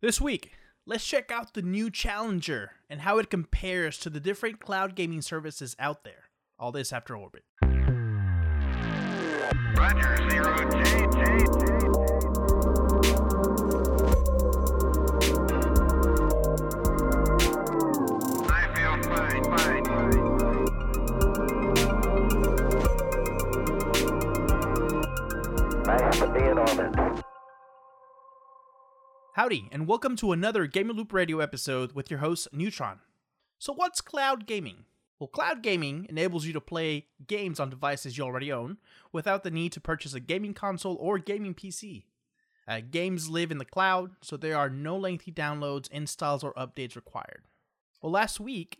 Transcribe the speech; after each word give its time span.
This 0.00 0.20
week, 0.20 0.52
let's 0.86 1.04
check 1.04 1.32
out 1.32 1.54
the 1.54 1.62
new 1.62 1.90
Challenger 1.90 2.70
and 2.88 3.00
how 3.00 3.18
it 3.18 3.30
compares 3.30 3.98
to 3.98 4.08
the 4.08 4.20
different 4.20 4.60
cloud 4.60 4.94
gaming 4.94 5.22
services 5.22 5.74
out 5.80 6.04
there. 6.04 6.30
All 6.56 6.70
this 6.70 6.92
after 6.92 7.16
orbit. 7.16 7.42
Roger. 9.74 10.18
Howdy, 29.38 29.68
and 29.70 29.86
welcome 29.86 30.16
to 30.16 30.32
another 30.32 30.66
Gamer 30.66 30.92
Loop 30.92 31.12
Radio 31.12 31.38
episode 31.38 31.92
with 31.92 32.10
your 32.10 32.18
host, 32.18 32.48
Neutron. 32.52 32.98
So, 33.56 33.72
what's 33.72 34.00
cloud 34.00 34.48
gaming? 34.48 34.86
Well, 35.20 35.28
cloud 35.28 35.62
gaming 35.62 36.06
enables 36.08 36.44
you 36.44 36.52
to 36.54 36.60
play 36.60 37.06
games 37.24 37.60
on 37.60 37.70
devices 37.70 38.18
you 38.18 38.24
already 38.24 38.50
own 38.50 38.78
without 39.12 39.44
the 39.44 39.52
need 39.52 39.70
to 39.74 39.80
purchase 39.80 40.12
a 40.12 40.18
gaming 40.18 40.54
console 40.54 40.96
or 40.96 41.20
gaming 41.20 41.54
PC. 41.54 42.06
Uh, 42.66 42.80
games 42.90 43.30
live 43.30 43.52
in 43.52 43.58
the 43.58 43.64
cloud, 43.64 44.10
so 44.22 44.36
there 44.36 44.56
are 44.56 44.68
no 44.68 44.96
lengthy 44.96 45.30
downloads, 45.30 45.88
installs, 45.92 46.42
or 46.42 46.52
updates 46.54 46.96
required. 46.96 47.44
Well, 48.02 48.10
last 48.10 48.40
week, 48.40 48.78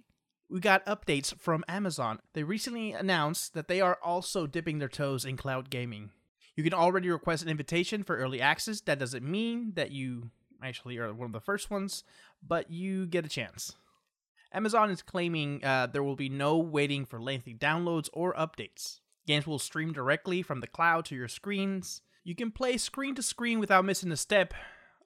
we 0.51 0.59
got 0.59 0.85
updates 0.87 1.39
from 1.39 1.65
Amazon. 1.69 2.19
They 2.33 2.43
recently 2.43 2.91
announced 2.91 3.55
that 3.55 3.69
they 3.69 3.81
are 3.81 4.01
also 4.03 4.49
dipping 4.49 4.81
their 4.81 4.89
toes 4.89 5.25
in 5.25 5.37
cloud 5.37 5.71
gaming. 5.71 6.11
You 6.57 6.65
can 6.65 6.75
already 6.75 7.09
request 7.09 7.45
an 7.45 7.49
invitation 7.49 8.03
for 8.03 8.17
early 8.17 8.41
access. 8.41 8.81
That 8.81 8.99
doesn't 8.99 9.23
mean 9.23 9.75
that 9.77 9.93
you 9.93 10.33
actually 10.63 10.99
are 10.99 11.13
one 11.13 11.27
of 11.27 11.33
the 11.33 11.41
first 11.41 11.71
ones, 11.71 12.05
but 12.47 12.71
you 12.71 13.07
get 13.07 13.25
a 13.25 13.29
chance. 13.29 13.75
Amazon 14.53 14.91
is 14.91 15.03
claiming 15.03 15.63
uh, 15.65 15.87
there 15.87 16.03
will 16.03 16.17
be 16.17 16.29
no 16.29 16.59
waiting 16.59 17.05
for 17.05 17.21
lengthy 17.21 17.55
downloads 17.55 18.09
or 18.13 18.35
updates. 18.35 19.01
Games 19.27 19.47
will 19.47 19.59
stream 19.59 19.93
directly 19.93 20.43
from 20.43 20.61
the 20.61 20.67
cloud 20.67 21.05
to 21.07 21.15
your 21.15 21.29
screens. 21.29 22.01
You 22.25 22.35
can 22.35 22.51
play 22.51 22.79
screen 22.79 23.15
to 23.17 23.23
screen 23.23 23.61
without 23.61 23.85
missing 23.85 24.11
a 24.11 24.17
step 24.17 24.55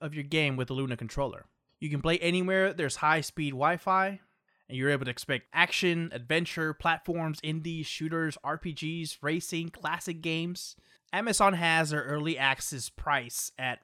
of 0.01 0.15
your 0.15 0.25
game 0.25 0.57
with 0.57 0.69
the 0.69 0.75
Luna 0.75 0.97
controller. 0.97 1.47
You 1.81 1.91
can 1.91 2.01
play 2.01 2.19
anywhere 2.19 2.73
there's 2.73 2.97
high 2.97 3.21
speed 3.21 3.51
Wi 3.51 3.77
Fi, 3.77 4.21
and 4.69 4.79
you're 4.79 4.91
able 4.91 5.05
to 5.07 5.11
expect 5.11 5.48
action, 5.53 6.11
adventure, 6.13 6.73
platforms, 6.73 7.41
indies, 7.43 7.87
shooters, 7.87 8.39
RPGs, 8.45 9.19
racing, 9.21 9.71
classic 9.71 10.23
games. 10.23 10.77
Amazon 11.13 11.55
has 11.55 11.91
their 11.91 12.05
early 12.05 12.39
access 12.39 12.89
price 12.89 13.51
at 13.59 13.81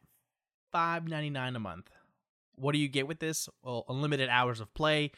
$5.99 0.74 1.56
a 1.56 1.58
month. 1.58 1.90
What 2.54 2.72
do 2.72 2.78
you 2.78 2.88
get 2.88 3.06
with 3.06 3.20
this? 3.20 3.48
Well, 3.62 3.84
unlimited 3.88 4.28
hours 4.28 4.60
of 4.60 4.72
play, 4.74 5.12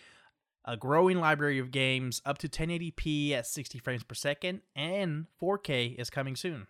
a 0.64 0.76
growing 0.76 1.18
library 1.18 1.58
of 1.58 1.70
games, 1.70 2.20
up 2.24 2.38
to 2.38 2.48
1080p 2.48 3.32
at 3.32 3.46
60 3.46 3.78
frames 3.78 4.04
per 4.04 4.14
second, 4.14 4.60
and 4.76 5.26
4K 5.40 5.98
is 5.98 6.10
coming 6.10 6.36
soon. 6.36 6.66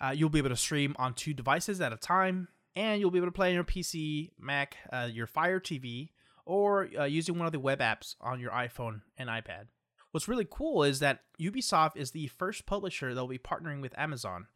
Uh, 0.00 0.10
you'll 0.10 0.28
be 0.28 0.38
able 0.38 0.50
to 0.50 0.56
stream 0.56 0.94
on 0.98 1.14
two 1.14 1.34
devices 1.34 1.80
at 1.80 1.92
a 1.92 1.96
time, 1.96 2.48
and 2.76 3.00
you'll 3.00 3.10
be 3.10 3.18
able 3.18 3.28
to 3.28 3.32
play 3.32 3.48
on 3.48 3.54
your 3.54 3.64
PC, 3.64 4.30
Mac, 4.38 4.76
uh, 4.92 5.08
your 5.10 5.26
Fire 5.26 5.60
TV, 5.60 6.10
or 6.46 6.88
uh, 6.98 7.04
using 7.04 7.38
one 7.38 7.46
of 7.46 7.52
the 7.52 7.60
web 7.60 7.80
apps 7.80 8.16
on 8.20 8.40
your 8.40 8.50
iPhone 8.50 9.00
and 9.16 9.28
iPad. 9.28 9.66
What's 10.10 10.28
really 10.28 10.46
cool 10.48 10.84
is 10.84 11.00
that 11.00 11.20
Ubisoft 11.40 11.96
is 11.96 12.12
the 12.12 12.28
first 12.28 12.66
publisher 12.66 13.14
that 13.14 13.20
will 13.20 13.28
be 13.28 13.38
partnering 13.38 13.80
with 13.80 13.98
Amazon. 13.98 14.46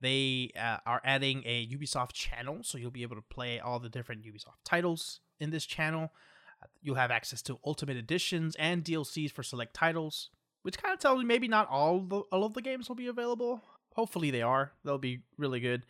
They 0.00 0.50
uh, 0.58 0.78
are 0.84 1.00
adding 1.04 1.42
a 1.46 1.66
Ubisoft 1.66 2.12
channel, 2.12 2.58
so 2.62 2.78
you'll 2.78 2.90
be 2.90 3.02
able 3.02 3.16
to 3.16 3.22
play 3.22 3.58
all 3.58 3.78
the 3.78 3.88
different 3.88 4.22
Ubisoft 4.24 4.62
titles 4.64 5.20
in 5.40 5.50
this 5.50 5.64
channel. 5.64 6.12
You'll 6.82 6.96
have 6.96 7.10
access 7.10 7.42
to 7.42 7.58
Ultimate 7.64 7.96
Editions 7.96 8.56
and 8.58 8.84
DLCs 8.84 9.30
for 9.30 9.42
select 9.42 9.74
titles, 9.74 10.30
which 10.62 10.78
kind 10.78 10.92
of 10.92 11.00
tells 11.00 11.18
me 11.18 11.24
maybe 11.24 11.48
not 11.48 11.68
all 11.68 12.00
the, 12.00 12.20
all 12.32 12.44
of 12.44 12.54
the 12.54 12.62
games 12.62 12.88
will 12.88 12.96
be 12.96 13.06
available. 13.06 13.62
Hopefully 13.94 14.30
they 14.30 14.42
are. 14.42 14.72
They'll 14.84 14.98
be 14.98 15.20
really 15.38 15.60
good. 15.60 15.84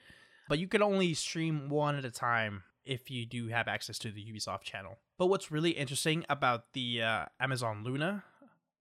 But 0.48 0.60
you 0.60 0.68
can 0.68 0.82
only 0.82 1.14
stream 1.14 1.68
one 1.68 1.96
at 1.96 2.04
a 2.04 2.10
time 2.10 2.62
if 2.84 3.10
you 3.10 3.26
do 3.26 3.48
have 3.48 3.66
access 3.66 3.98
to 3.98 4.12
the 4.12 4.24
Ubisoft 4.24 4.62
channel. 4.62 4.98
But 5.18 5.26
what's 5.26 5.50
really 5.50 5.70
interesting 5.70 6.24
about 6.28 6.72
the 6.72 7.02
uh, 7.02 7.24
Amazon 7.40 7.82
Luna 7.82 8.22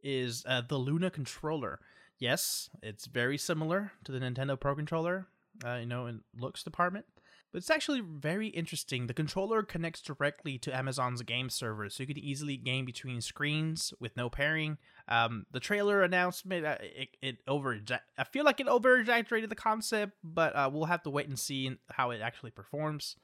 is 0.03 0.44
uh, 0.47 0.62
the 0.68 0.78
Luna 0.78 1.09
controller. 1.09 1.80
Yes, 2.20 2.70
it's 2.81 3.08
very 3.08 3.38
similar 3.38 3.92
to 4.06 4.12
the 4.12 4.20
Nintendo 4.20 4.59
Pro 4.59 4.76
controller, 4.76 5.28
uh, 5.66 5.76
you 5.76 5.86
know, 5.86 6.08
in 6.08 6.22
looks 6.38 6.64
department. 6.64 7.06
But 7.52 7.59
it's 7.59 7.70
actually 7.70 8.02
very 8.02 8.48
interesting. 8.48 9.08
The 9.08 9.14
controller 9.14 9.64
connects 9.64 10.02
directly 10.02 10.58
to 10.59 10.76
Amazon's 10.76 11.22
game 11.22 11.50
server, 11.50 11.90
so 11.90 12.03
you 12.03 12.08
can 12.08 12.18
easily 12.18 12.58
game 12.58 12.84
between 12.84 13.22
screens 13.22 13.94
with 14.00 14.18
no 14.18 14.30
pairing. 14.30 14.78
Um, 15.08 15.46
the 15.52 15.62
trailer 15.62 16.03
announcement, 16.03 16.66
uh, 16.66 16.78
it, 16.81 17.09
it 17.22 17.38
over, 17.48 17.80
I 18.18 18.24
feel 18.26 18.44
like 18.44 18.59
it 18.59 18.68
over 18.68 18.97
exaggerated 18.97 19.50
the 19.50 19.56
concept, 19.56 20.14
but 20.22 20.53
uh, 20.53 20.70
we'll 20.72 20.86
have 20.86 21.03
to 21.03 21.09
wait 21.09 21.30
and 21.30 21.40
see 21.40 21.78
how 21.92 22.12
it 22.12 22.20
actually 22.22 22.52
performs. 22.52 23.16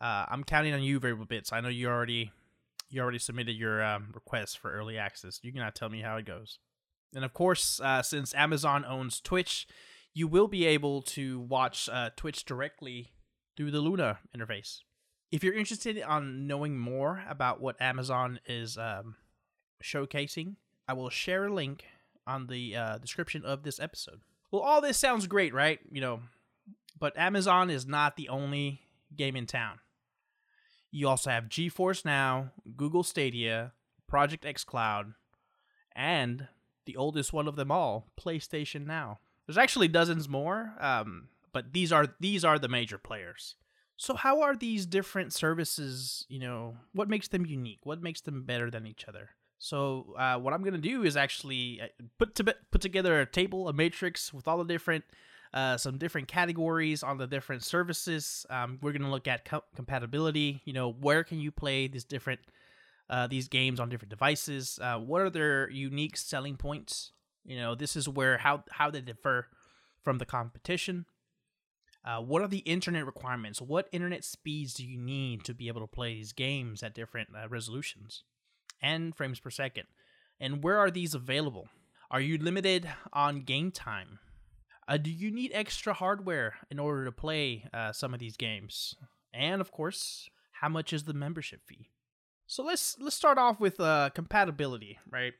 Uh, 0.00 0.26
I'm 0.28 0.44
counting 0.44 0.74
on 0.74 0.82
you, 0.82 0.98
Variable 0.98 1.26
Bits. 1.26 1.52
I 1.52 1.60
know 1.60 1.68
you 1.68 1.88
already 1.88 2.30
you 2.90 3.00
already 3.00 3.18
submitted 3.18 3.56
your 3.56 3.82
um, 3.82 4.08
request 4.12 4.58
for 4.58 4.70
early 4.70 4.98
access. 4.98 5.40
You 5.42 5.50
cannot 5.50 5.74
tell 5.74 5.88
me 5.88 6.02
how 6.02 6.18
it 6.18 6.26
goes. 6.26 6.58
And 7.14 7.24
of 7.24 7.32
course, 7.34 7.80
uh, 7.80 8.02
since 8.02 8.34
Amazon 8.34 8.84
owns 8.84 9.20
Twitch, 9.20 9.66
you 10.14 10.28
will 10.28 10.48
be 10.48 10.66
able 10.66 11.02
to 11.02 11.40
watch 11.40 11.88
uh, 11.90 12.10
Twitch 12.16 12.44
directly 12.44 13.12
through 13.56 13.70
the 13.70 13.80
Luna 13.80 14.18
interface. 14.36 14.80
If 15.30 15.42
you're 15.42 15.54
interested 15.54 16.00
on 16.02 16.46
knowing 16.46 16.78
more 16.78 17.22
about 17.28 17.60
what 17.60 17.80
Amazon 17.80 18.38
is 18.46 18.76
um, 18.76 19.16
showcasing, 19.82 20.56
I 20.86 20.92
will 20.92 21.10
share 21.10 21.46
a 21.46 21.54
link 21.54 21.84
on 22.26 22.46
the 22.46 22.76
uh, 22.76 22.98
description 22.98 23.44
of 23.44 23.62
this 23.62 23.80
episode. 23.80 24.20
Well, 24.50 24.62
all 24.62 24.80
this 24.80 24.98
sounds 24.98 25.26
great, 25.26 25.54
right? 25.54 25.80
You 25.90 26.02
know, 26.02 26.20
but 26.98 27.16
Amazon 27.16 27.70
is 27.70 27.86
not 27.86 28.16
the 28.16 28.28
only 28.28 28.82
game 29.16 29.36
in 29.36 29.46
town. 29.46 29.78
You 30.90 31.08
also 31.08 31.30
have 31.30 31.44
GeForce 31.44 32.04
Now, 32.04 32.52
Google 32.76 33.02
Stadia, 33.02 33.72
Project 34.06 34.44
X 34.44 34.62
Cloud, 34.62 35.14
and 35.96 36.48
the 36.84 36.96
oldest 36.96 37.32
one 37.32 37.48
of 37.48 37.56
them 37.56 37.70
all, 37.70 38.08
PlayStation 38.20 38.86
Now. 38.86 39.20
There's 39.46 39.58
actually 39.58 39.88
dozens 39.88 40.28
more, 40.28 40.74
um, 40.80 41.28
but 41.52 41.72
these 41.72 41.92
are 41.92 42.06
these 42.20 42.44
are 42.44 42.58
the 42.58 42.68
major 42.68 42.98
players. 42.98 43.56
So 43.96 44.14
how 44.14 44.42
are 44.42 44.56
these 44.56 44.86
different 44.86 45.32
services? 45.32 46.26
You 46.28 46.40
know, 46.40 46.76
what 46.92 47.08
makes 47.08 47.28
them 47.28 47.46
unique? 47.46 47.80
What 47.84 48.02
makes 48.02 48.20
them 48.20 48.44
better 48.44 48.70
than 48.70 48.86
each 48.86 49.06
other? 49.08 49.30
So 49.58 50.14
uh, 50.18 50.38
what 50.38 50.52
I'm 50.52 50.64
gonna 50.64 50.78
do 50.78 51.04
is 51.04 51.16
actually 51.16 51.80
uh, 51.80 51.86
put 52.18 52.34
to 52.36 52.44
put 52.44 52.80
together 52.80 53.20
a 53.20 53.26
table, 53.26 53.68
a 53.68 53.72
matrix 53.72 54.32
with 54.32 54.48
all 54.48 54.58
the 54.58 54.64
different 54.64 55.04
uh, 55.54 55.76
some 55.76 55.98
different 55.98 56.28
categories 56.28 57.02
on 57.02 57.18
the 57.18 57.26
different 57.26 57.62
services. 57.62 58.46
Um, 58.50 58.78
we're 58.82 58.92
gonna 58.92 59.10
look 59.10 59.28
at 59.28 59.44
co- 59.44 59.64
compatibility. 59.76 60.62
You 60.64 60.72
know, 60.72 60.90
where 60.90 61.22
can 61.22 61.38
you 61.40 61.52
play 61.52 61.86
these 61.86 62.04
different 62.04 62.40
uh, 63.10 63.26
these 63.26 63.48
games 63.48 63.80
on 63.80 63.88
different 63.88 64.10
devices? 64.10 64.78
Uh, 64.80 64.98
what 64.98 65.20
are 65.20 65.30
their 65.30 65.70
unique 65.70 66.16
selling 66.16 66.56
points? 66.56 67.12
You 67.44 67.56
know, 67.56 67.74
this 67.74 67.96
is 67.96 68.08
where 68.08 68.38
how 68.38 68.64
how 68.70 68.90
they 68.90 69.00
differ 69.00 69.48
from 70.02 70.18
the 70.18 70.26
competition. 70.26 71.06
Uh, 72.04 72.20
what 72.20 72.42
are 72.42 72.48
the 72.48 72.58
internet 72.58 73.06
requirements? 73.06 73.62
What 73.62 73.88
internet 73.92 74.24
speeds 74.24 74.74
do 74.74 74.84
you 74.84 74.98
need 74.98 75.44
to 75.44 75.54
be 75.54 75.68
able 75.68 75.80
to 75.82 75.86
play 75.86 76.14
these 76.14 76.32
games 76.32 76.82
at 76.82 76.94
different 76.94 77.28
uh, 77.36 77.48
resolutions 77.48 78.24
and 78.80 79.14
frames 79.14 79.38
per 79.38 79.50
second? 79.50 79.84
And 80.40 80.64
where 80.64 80.78
are 80.78 80.90
these 80.90 81.14
available? 81.14 81.68
Are 82.10 82.20
you 82.20 82.38
limited 82.38 82.88
on 83.12 83.42
game 83.42 83.70
time? 83.70 84.18
Uh, 84.88 84.96
do 84.96 85.10
you 85.10 85.30
need 85.30 85.52
extra 85.54 85.94
hardware 85.94 86.56
in 86.70 86.80
order 86.80 87.04
to 87.04 87.12
play 87.12 87.66
uh, 87.72 87.92
some 87.92 88.12
of 88.12 88.18
these 88.18 88.36
games? 88.36 88.96
And 89.32 89.60
of 89.60 89.70
course, 89.70 90.28
how 90.60 90.68
much 90.68 90.92
is 90.92 91.04
the 91.04 91.14
membership 91.14 91.60
fee? 91.64 91.91
So 92.46 92.62
let's 92.62 92.96
let's 93.00 93.16
start 93.16 93.38
off 93.38 93.60
with 93.60 93.80
uh, 93.80 94.10
compatibility, 94.14 94.98
right? 95.10 95.32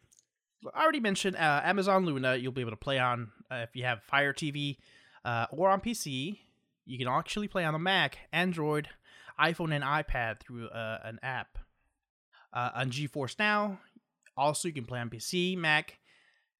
I 0.74 0.82
already 0.82 1.00
mentioned 1.00 1.36
uh, 1.36 1.60
Amazon 1.64 2.06
Luna. 2.06 2.36
You'll 2.36 2.52
be 2.52 2.60
able 2.60 2.70
to 2.70 2.76
play 2.76 2.98
on 2.98 3.32
uh, 3.50 3.56
if 3.56 3.74
you 3.74 3.84
have 3.84 4.02
Fire 4.02 4.32
TV 4.32 4.78
uh, 5.24 5.46
or 5.50 5.68
on 5.68 5.80
PC. 5.80 6.38
You 6.84 6.98
can 6.98 7.08
actually 7.08 7.48
play 7.48 7.64
on 7.64 7.72
the 7.72 7.78
Mac, 7.78 8.18
Android, 8.32 8.88
iPhone, 9.40 9.74
and 9.74 9.84
iPad 9.84 10.40
through 10.40 10.68
uh, 10.68 10.98
an 11.04 11.18
app. 11.22 11.58
Uh, 12.52 12.70
on 12.74 12.90
GeForce 12.90 13.38
Now, 13.38 13.78
also 14.36 14.68
you 14.68 14.74
can 14.74 14.84
play 14.84 15.00
on 15.00 15.08
PC, 15.08 15.56
Mac. 15.56 15.98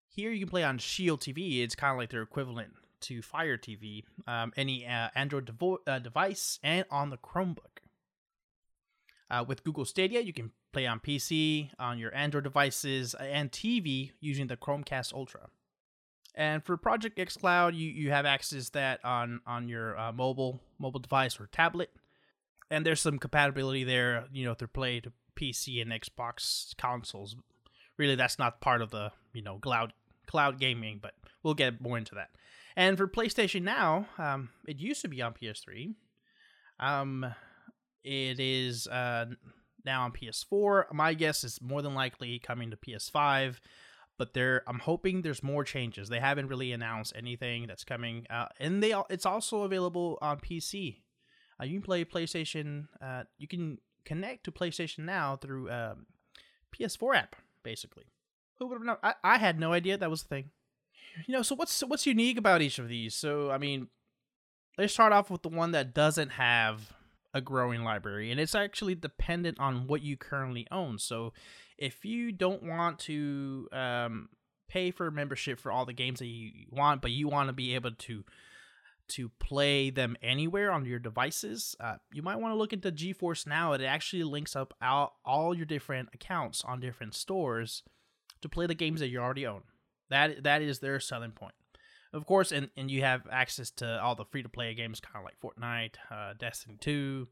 Here 0.09 0.31
you 0.31 0.41
can 0.41 0.49
play 0.49 0.65
on 0.65 0.79
Shield 0.79 1.21
TV. 1.21 1.63
It's 1.63 1.75
kind 1.75 1.93
of 1.93 1.99
like 1.99 2.11
their 2.11 2.23
equivalent 2.23 2.73
to 3.03 3.21
Fire 3.21 3.59
TV. 3.59 4.05
Um, 4.27 4.53
any 4.57 4.87
uh, 4.87 5.09
Android 5.15 5.47
devo- 5.47 6.03
device 6.03 6.59
and 6.63 6.87
on 6.91 7.11
the 7.11 7.19
Chromebook. 7.19 7.82
Uh, 9.31 9.45
with 9.47 9.65
Google 9.65 9.85
Stadia, 9.85 10.21
you 10.21 10.33
can 10.33 10.51
play 10.73 10.87
on 10.87 11.01
PC, 11.01 11.71
on 11.79 11.99
your 11.99 12.15
Android 12.15 12.45
devices, 12.45 13.15
and 13.15 13.51
TV 13.51 14.13
using 14.21 14.47
the 14.47 14.57
Chromecast 14.57 15.15
Ultra. 15.15 15.49
And 16.35 16.65
for 16.65 16.77
Project 16.77 17.19
X 17.19 17.37
Cloud, 17.37 17.75
you, 17.75 17.89
you 17.91 18.11
have 18.11 18.27
access 18.27 18.71
that 18.71 19.05
on 19.05 19.41
on 19.47 19.69
your 19.69 19.99
uh, 19.99 20.13
mobile 20.13 20.61
mobile 20.79 21.01
device 21.01 21.39
or 21.41 21.47
tablet. 21.47 21.91
and 22.71 22.87
there's 22.87 23.03
some 23.03 23.19
compatibility 23.19 23.85
there, 23.85 24.25
you 24.33 24.45
know, 24.47 24.55
to 24.55 24.67
play 24.67 24.99
to 25.01 25.13
PC 25.37 25.83
and 25.83 25.93
Xbox 25.93 26.75
consoles. 26.79 27.37
Really, 27.99 28.15
that's 28.15 28.39
not 28.39 28.61
part 28.63 28.81
of 28.81 28.91
the 28.91 29.13
you 29.35 29.43
know 29.43 29.59
cloud 29.59 29.93
cloud 30.27 30.59
gaming, 30.59 30.99
but 31.03 31.15
we'll 31.43 31.55
get 31.55 31.81
more 31.81 31.99
into 31.99 32.15
that. 32.15 32.31
And 32.77 32.97
for 32.97 33.07
PlayStation 33.07 33.63
Now, 33.63 34.07
um, 34.17 34.49
it 34.67 34.79
used 34.79 35.03
to 35.03 35.09
be 35.09 35.21
on 35.21 35.35
PS3. 35.35 35.95
Um, 36.81 37.27
it 38.05 38.41
is 38.41 38.87
uh, 38.87 39.27
now 39.85 40.03
on 40.05 40.13
PS4. 40.13 40.93
My 40.93 41.15
guess 41.15 41.45
is 41.45 41.61
more 41.61 41.83
than 41.83 41.95
likely 41.95 42.39
coming 42.39 42.71
to 42.71 42.77
PS5, 42.77 43.57
but 44.19 44.35
there 44.35 44.63
I'm 44.67 44.81
hoping 44.81 45.23
there's 45.23 45.43
more 45.43 45.65
changes. 45.65 46.09
They 46.09 46.21
haven't 46.21 46.49
really 46.49 46.73
announced 46.73 47.13
anything 47.17 47.67
that's 47.67 47.85
coming, 47.85 48.27
uh, 48.31 48.47
and 48.59 48.83
they 48.83 48.95
it's 49.11 49.27
also 49.27 49.63
available 49.63 50.19
on 50.21 50.39
PC. 50.39 51.01
Uh, 51.61 51.65
you 51.65 51.75
can 51.75 51.83
play 51.83 52.05
PlayStation. 52.05 52.89
Uh, 53.01 53.25
you 53.39 53.49
can 53.49 53.79
connect 54.05 54.45
to 54.45 54.53
PlayStation 54.53 55.01
Now 55.01 55.37
through 55.37 55.71
um, 55.71 56.07
PS4 56.77 57.17
app, 57.17 57.37
basically. 57.63 58.05
Who 58.59 58.67
would 58.67 58.77
have 58.77 58.85
known? 58.85 58.97
I, 59.03 59.15
I 59.25 59.39
had 59.39 59.59
no 59.59 59.73
idea 59.73 59.97
that 59.97 60.11
was 60.11 60.23
a 60.23 60.27
thing. 60.27 60.51
You 61.27 61.35
know, 61.35 61.43
so 61.43 61.55
what's 61.55 61.81
what's 61.83 62.07
unique 62.07 62.39
about 62.39 62.63
each 62.63 62.79
of 62.79 62.89
these? 62.89 63.15
So 63.15 63.51
I 63.51 63.59
mean, 63.59 63.89
let's 64.79 64.93
start 64.93 65.13
off 65.13 65.31
with 65.31 65.43
the 65.43 65.49
one 65.49 65.73
that 65.73 65.95
doesn't 65.95 66.31
have 66.31 66.93
a 67.35 67.41
growing 67.41 67.83
library, 67.83 68.31
and 68.31 68.39
it's 68.39 68.55
actually 68.55 68.95
dependent 68.95 69.59
on 69.59 69.87
what 69.87 70.03
you 70.03 70.17
currently 70.17 70.67
own. 70.71 70.99
So 70.99 71.33
if 71.79 72.05
you 72.05 72.33
don't 72.33 72.63
want 72.63 72.99
to 73.01 73.69
um, 73.73 74.29
pay 74.69 74.91
for 74.91 75.11
membership 75.11 75.59
for 75.59 75.73
all 75.73 75.87
the 75.87 75.93
games 75.93 76.19
that 76.19 76.27
you 76.27 76.67
want, 76.71 77.03
but 77.03 77.11
you 77.11 77.29
want 77.29 77.49
to 77.49 77.53
be 77.53 77.75
able 77.75 77.93
to 77.93 78.25
to 79.09 79.29
play 79.41 79.91
them 79.91 80.17
anywhere 80.23 80.71
on 80.71 80.87
your 80.87 80.99
devices, 80.99 81.77
uh, 81.81 81.97
you 82.13 82.23
might 82.23 82.39
want 82.39 82.53
to 82.53 82.57
look 82.57 82.73
into 82.73 82.91
GeForce 82.91 83.47
Now. 83.47 83.73
It 83.73 83.83
actually 83.83 84.23
links 84.23 84.57
up 84.57 84.73
all, 84.81 85.19
all 85.25 85.55
your 85.55 85.67
different 85.67 86.09
accounts 86.15 86.63
on 86.65 86.81
different 86.81 87.15
stores 87.15 87.83
to 88.41 88.49
play 88.49 88.67
the 88.67 88.75
games 88.75 89.01
that 89.01 89.09
you 89.09 89.19
already 89.19 89.47
own. 89.47 89.63
That 90.09 90.45
that 90.45 90.63
is 90.63 90.79
their 90.79 91.01
selling 91.01 91.33
point. 91.33 91.55
Of 92.13 92.27
course, 92.27 92.53
and, 92.53 92.69
and 92.77 92.91
you 92.91 93.03
have 93.03 93.23
access 93.31 93.71
to 93.73 94.01
all 94.03 94.15
the 94.15 94.27
free 94.27 94.43
to 94.43 94.49
play 94.49 94.75
games, 94.75 95.01
kind 95.01 95.17
of 95.17 95.25
like 95.25 95.41
Fortnite, 95.41 95.95
uh, 96.11 96.35
Destiny 96.39 96.77
Two. 96.79 97.29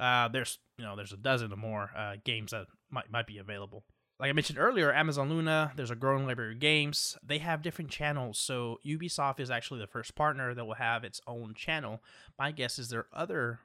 Uh, 0.00 0.28
there's 0.28 0.58
you 0.78 0.84
know 0.84 0.96
there's 0.96 1.12
a 1.12 1.16
dozen 1.16 1.52
or 1.52 1.56
more 1.56 1.90
uh, 1.96 2.16
games 2.24 2.52
that 2.52 2.66
might 2.90 3.10
might 3.10 3.26
be 3.26 3.38
available. 3.38 3.84
Like 4.20 4.30
I 4.30 4.32
mentioned 4.32 4.58
earlier, 4.58 4.92
Amazon 4.92 5.28
Luna, 5.28 5.72
there's 5.76 5.90
a 5.90 5.96
growing 5.96 6.24
library 6.24 6.54
of 6.54 6.60
games. 6.60 7.18
They 7.22 7.38
have 7.38 7.62
different 7.62 7.90
channels, 7.90 8.38
so 8.38 8.78
Ubisoft 8.86 9.40
is 9.40 9.50
actually 9.50 9.80
the 9.80 9.88
first 9.88 10.14
partner 10.14 10.54
that 10.54 10.64
will 10.64 10.74
have 10.74 11.02
its 11.04 11.20
own 11.26 11.52
channel. 11.54 12.00
My 12.38 12.52
guess 12.52 12.78
is 12.78 12.88
there 12.88 13.00
are 13.00 13.08
other 13.12 13.60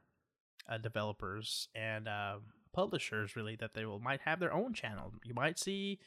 uh, 0.68 0.80
developers 0.80 1.70
and 1.76 2.08
uh, 2.08 2.38
publishers 2.74 3.36
really 3.36 3.56
that 3.58 3.74
they 3.74 3.86
will 3.86 4.00
might 4.00 4.22
have 4.22 4.40
their 4.40 4.54
own 4.54 4.74
channel. 4.74 5.14
You 5.24 5.34
might 5.36 5.60
see, 5.60 6.00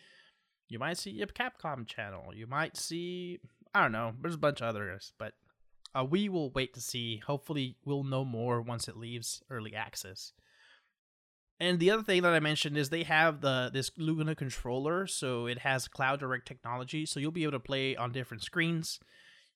you 0.68 0.78
might 0.78 0.98
see 0.98 1.22
a 1.22 1.26
Capcom 1.26 1.86
channel. 1.86 2.34
You 2.34 2.46
might 2.46 2.76
see, 2.76 3.38
I 3.74 3.82
don't 3.82 3.92
know. 3.92 4.12
There's 4.20 4.34
a 4.34 4.38
bunch 4.38 4.60
of 4.60 4.68
others, 4.68 5.12
but 5.18 5.32
uh, 5.94 6.04
we 6.04 6.28
will 6.28 6.50
wait 6.50 6.74
to 6.74 6.80
see. 6.80 7.22
Hopefully, 7.26 7.76
we'll 7.84 8.04
know 8.04 8.24
more 8.24 8.60
once 8.60 8.88
it 8.88 8.96
leaves 8.96 9.42
early 9.50 9.74
access. 9.74 10.32
And 11.60 11.78
the 11.78 11.90
other 11.90 12.02
thing 12.02 12.22
that 12.22 12.32
I 12.32 12.40
mentioned 12.40 12.76
is 12.76 12.90
they 12.90 13.04
have 13.04 13.40
the 13.40 13.70
this 13.72 13.90
Luna 13.96 14.34
controller, 14.34 15.06
so 15.06 15.46
it 15.46 15.58
has 15.60 15.86
Cloud 15.86 16.20
Direct 16.20 16.46
technology, 16.46 17.06
so 17.06 17.20
you'll 17.20 17.30
be 17.30 17.44
able 17.44 17.52
to 17.52 17.60
play 17.60 17.94
on 17.94 18.12
different 18.12 18.42
screens. 18.42 18.98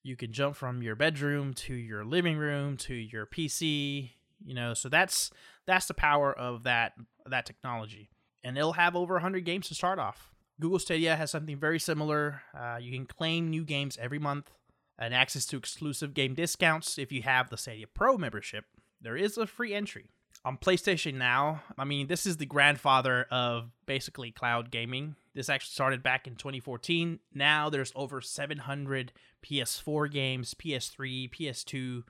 You 0.03 0.15
can 0.15 0.31
jump 0.31 0.55
from 0.55 0.81
your 0.81 0.95
bedroom 0.95 1.53
to 1.55 1.73
your 1.73 2.05
living 2.05 2.37
room 2.37 2.77
to 2.77 2.93
your 2.93 3.25
PC, 3.25 4.11
you 4.45 4.53
know. 4.53 4.73
So 4.73 4.87
that's 4.89 5.31
that's 5.65 5.87
the 5.87 5.93
power 5.93 6.31
of 6.31 6.63
that 6.63 6.93
that 7.25 7.45
technology, 7.45 8.09
and 8.43 8.57
it'll 8.57 8.73
have 8.73 8.95
over 8.95 9.15
100 9.15 9.43
games 9.43 9.67
to 9.67 9.75
start 9.75 9.99
off. 9.99 10.31
Google 10.59 10.79
Stadia 10.79 11.15
has 11.15 11.31
something 11.31 11.57
very 11.57 11.79
similar. 11.79 12.41
Uh, 12.57 12.77
you 12.81 12.91
can 12.91 13.05
claim 13.05 13.49
new 13.49 13.63
games 13.63 13.97
every 14.01 14.19
month 14.19 14.51
and 14.97 15.13
access 15.13 15.45
to 15.45 15.57
exclusive 15.57 16.13
game 16.13 16.33
discounts 16.33 16.97
if 16.97 17.11
you 17.11 17.21
have 17.21 17.49
the 17.49 17.57
Stadia 17.57 17.85
Pro 17.87 18.17
membership. 18.17 18.65
There 18.99 19.15
is 19.15 19.37
a 19.37 19.45
free 19.45 19.73
entry 19.73 20.05
on 20.43 20.57
PlayStation 20.57 21.15
Now, 21.15 21.61
I 21.77 21.83
mean, 21.83 22.07
this 22.07 22.25
is 22.25 22.37
the 22.37 22.45
grandfather 22.45 23.27
of 23.29 23.69
basically 23.85 24.31
cloud 24.31 24.71
gaming. 24.71 25.15
This 25.35 25.49
actually 25.49 25.73
started 25.73 26.01
back 26.01 26.25
in 26.25 26.35
2014. 26.35 27.19
Now 27.33 27.69
there's 27.69 27.91
over 27.95 28.21
700 28.21 29.11
PS4 29.45 30.11
games, 30.11 30.53
PS3, 30.55 31.29
PS2 31.29 32.03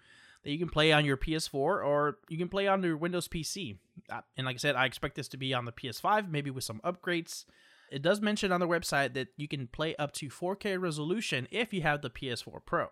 that 0.43 0.51
you 0.51 0.59
can 0.59 0.69
play 0.69 0.93
on 0.93 1.03
your 1.03 1.17
PS4 1.17 1.53
or 1.53 2.19
you 2.29 2.37
can 2.37 2.47
play 2.47 2.67
on 2.67 2.81
your 2.83 2.95
Windows 2.95 3.27
PC. 3.27 3.77
Uh, 4.09 4.21
And 4.37 4.45
like 4.45 4.55
I 4.55 4.59
said, 4.59 4.75
I 4.75 4.85
expect 4.85 5.15
this 5.15 5.27
to 5.29 5.37
be 5.37 5.53
on 5.53 5.65
the 5.65 5.73
PS5, 5.73 6.29
maybe 6.29 6.49
with 6.49 6.63
some 6.63 6.79
upgrades. 6.85 7.43
It 7.91 8.01
does 8.01 8.21
mention 8.21 8.51
on 8.51 8.59
the 8.59 8.67
website 8.67 9.13
that 9.13 9.29
you 9.37 9.47
can 9.47 9.67
play 9.67 9.95
up 9.97 10.11
to 10.13 10.27
4K 10.29 10.79
resolution 10.79 11.47
if 11.51 11.73
you 11.73 11.81
have 11.81 12.01
the 12.01 12.09
PS4 12.09 12.59
Pro. 12.65 12.87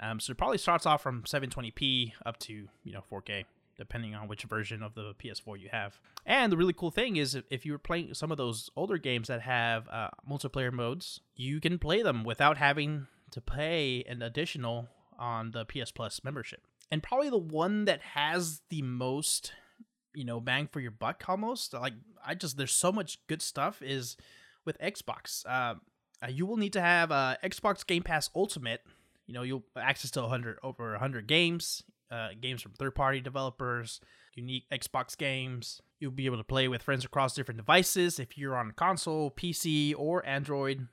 Um, 0.00 0.18
so 0.18 0.30
it 0.32 0.38
probably 0.38 0.58
starts 0.58 0.86
off 0.86 1.02
from 1.02 1.22
720p 1.22 2.12
up 2.24 2.38
to 2.40 2.68
you 2.84 2.92
know 2.92 3.02
4K 3.10 3.44
depending 3.76 4.14
on 4.14 4.28
which 4.28 4.42
version 4.42 4.82
of 4.82 4.94
the 4.94 5.14
PS4 5.14 5.58
you 5.58 5.70
have. 5.72 5.98
And 6.26 6.52
the 6.52 6.56
really 6.58 6.74
cool 6.74 6.90
thing 6.90 7.16
is, 7.16 7.34
if- 7.34 7.44
if 7.48 7.64
you're 7.64 7.78
playing 7.78 8.12
some 8.12 8.30
of 8.30 8.36
those 8.36 8.68
older 8.76 8.98
games 8.98 9.28
that 9.28 9.40
have 9.40 9.88
uh, 9.88 10.10
multiplayer 10.30 10.70
modes, 10.70 11.20
you 11.34 11.60
can 11.60 11.78
play 11.78 12.02
them 12.02 12.22
without 12.22 12.58
having 12.58 13.06
to 13.30 13.40
pay 13.40 14.04
an 14.06 14.20
additional 14.20 14.88
on 15.18 15.52
the 15.52 15.64
PS 15.64 15.92
Plus 15.92 16.22
membership. 16.22 16.60
And 16.90 17.02
probably 17.02 17.30
the 17.30 17.38
one 17.38 17.86
that 17.86 18.02
has 18.02 18.60
the 18.68 18.82
most, 18.82 19.52
you 20.14 20.24
know, 20.26 20.40
bang 20.40 20.66
for 20.70 20.80
your 20.80 20.90
buck 20.90 21.24
almost. 21.26 21.72
Like, 21.72 21.94
I 22.26 22.34
just, 22.34 22.58
there's 22.58 22.72
so 22.72 22.92
much 22.92 23.18
good 23.28 23.40
stuff 23.40 23.80
is 23.80 24.14
with 24.64 24.78
Xbox. 24.78 25.46
Uh, 25.46 25.74
uh, 26.22 26.28
you 26.28 26.46
will 26.46 26.56
need 26.56 26.72
to 26.74 26.80
have 26.80 27.10
uh, 27.10 27.36
Xbox 27.42 27.86
Game 27.86 28.02
Pass 28.02 28.30
Ultimate. 28.34 28.82
You 29.26 29.34
know, 29.34 29.42
you'll 29.42 29.64
access 29.76 30.10
to 30.12 30.22
100 30.22 30.58
over 30.62 30.90
100 30.92 31.26
games 31.26 31.82
uh, 32.10 32.28
games 32.40 32.62
from 32.62 32.72
third 32.72 32.94
party 32.94 33.20
developers, 33.20 34.00
unique 34.34 34.64
Xbox 34.70 35.16
games. 35.16 35.80
You'll 35.98 36.10
be 36.10 36.26
able 36.26 36.38
to 36.38 36.44
play 36.44 36.68
with 36.68 36.82
friends 36.82 37.04
across 37.04 37.34
different 37.34 37.58
devices 37.58 38.18
if 38.18 38.36
you're 38.36 38.56
on 38.56 38.72
console, 38.72 39.30
PC, 39.30 39.94
or 39.96 40.26
Android. 40.26 40.88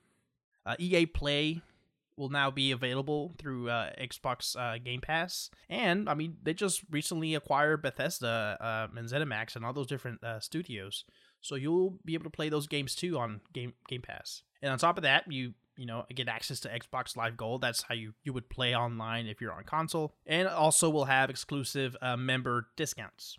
Uh, 0.65 0.75
EA 0.79 1.05
Play 1.05 1.61
will 2.17 2.29
now 2.29 2.51
be 2.51 2.71
available 2.71 3.33
through 3.37 3.69
uh, 3.69 3.91
Xbox 3.99 4.55
uh, 4.57 4.77
Game 4.83 5.01
Pass. 5.01 5.49
And, 5.69 6.09
I 6.09 6.13
mean, 6.13 6.37
they 6.43 6.53
just 6.53 6.81
recently 6.91 7.35
acquired 7.35 7.81
Bethesda 7.81 8.57
uh, 8.59 8.87
and 8.97 9.07
ZeniMax 9.07 9.55
and 9.55 9.63
all 9.63 9.73
those 9.73 9.87
different 9.87 10.23
uh, 10.23 10.39
studios. 10.39 11.05
So 11.41 11.55
you'll 11.55 11.99
be 12.03 12.13
able 12.13 12.25
to 12.25 12.29
play 12.29 12.49
those 12.49 12.67
games 12.67 12.95
too 12.95 13.17
on 13.17 13.41
Game 13.53 13.73
Game 13.87 14.01
Pass. 14.01 14.43
And 14.61 14.71
on 14.71 14.77
top 14.77 14.97
of 14.97 15.03
that, 15.03 15.31
you 15.31 15.53
you 15.75 15.85
know 15.85 16.05
get 16.13 16.27
access 16.27 16.59
to 16.61 16.69
Xbox 16.69 17.15
Live 17.15 17.37
Gold. 17.37 17.61
That's 17.61 17.83
how 17.83 17.95
you 17.95 18.13
you 18.23 18.33
would 18.33 18.49
play 18.49 18.75
online 18.75 19.27
if 19.27 19.39
you're 19.39 19.53
on 19.53 19.63
console, 19.63 20.15
and 20.25 20.47
also 20.47 20.89
will 20.89 21.05
have 21.05 21.29
exclusive 21.29 21.95
uh, 22.01 22.17
member 22.17 22.67
discounts. 22.75 23.37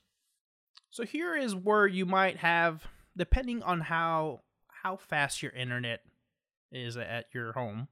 So 0.91 1.05
here 1.05 1.37
is 1.37 1.55
where 1.55 1.87
you 1.87 2.07
might 2.07 2.39
have, 2.39 2.87
depending 3.17 3.63
on 3.63 3.81
how 3.81 4.41
how 4.83 4.97
fast 4.97 5.43
your 5.43 5.53
internet 5.53 6.01
is 6.71 6.97
at 6.97 7.27
your 7.35 7.53
home 7.53 7.89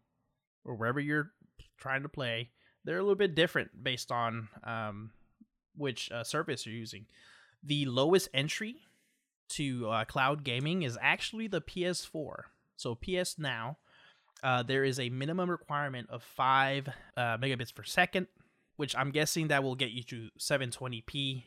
or 0.65 0.75
wherever 0.75 1.01
you're 1.01 1.33
trying 1.79 2.03
to 2.03 2.09
play, 2.09 2.51
they're 2.85 2.99
a 2.99 3.03
little 3.03 3.17
bit 3.17 3.35
different 3.35 3.83
based 3.83 4.13
on 4.13 4.49
um, 4.65 5.11
which 5.77 6.11
uh, 6.13 6.25
service 6.25 6.65
you're 6.65 6.75
using. 6.75 7.07
The 7.63 7.87
lowest 7.87 8.29
entry 8.33 8.77
to 9.51 9.89
uh, 9.89 10.05
cloud 10.05 10.45
gaming 10.45 10.83
is 10.83 10.99
actually 11.01 11.47
the 11.47 11.61
PS4. 11.61 12.45
So 12.77 12.95
PS 12.95 13.39
Now, 13.39 13.79
uh, 14.43 14.63
there 14.63 14.85
is 14.85 15.01
a 15.01 15.09
minimum 15.09 15.51
requirement 15.51 16.09
of 16.11 16.23
five 16.23 16.89
uh, 17.17 17.39
megabits 17.39 17.75
per 17.75 17.85
second, 17.85 18.27
which 18.77 18.97
I'm 18.97 19.11
guessing 19.11 19.49
that 19.49 19.63
will 19.63 19.75
get 19.75 19.91
you 19.91 20.03
to 20.05 20.29
720p. 20.39 21.45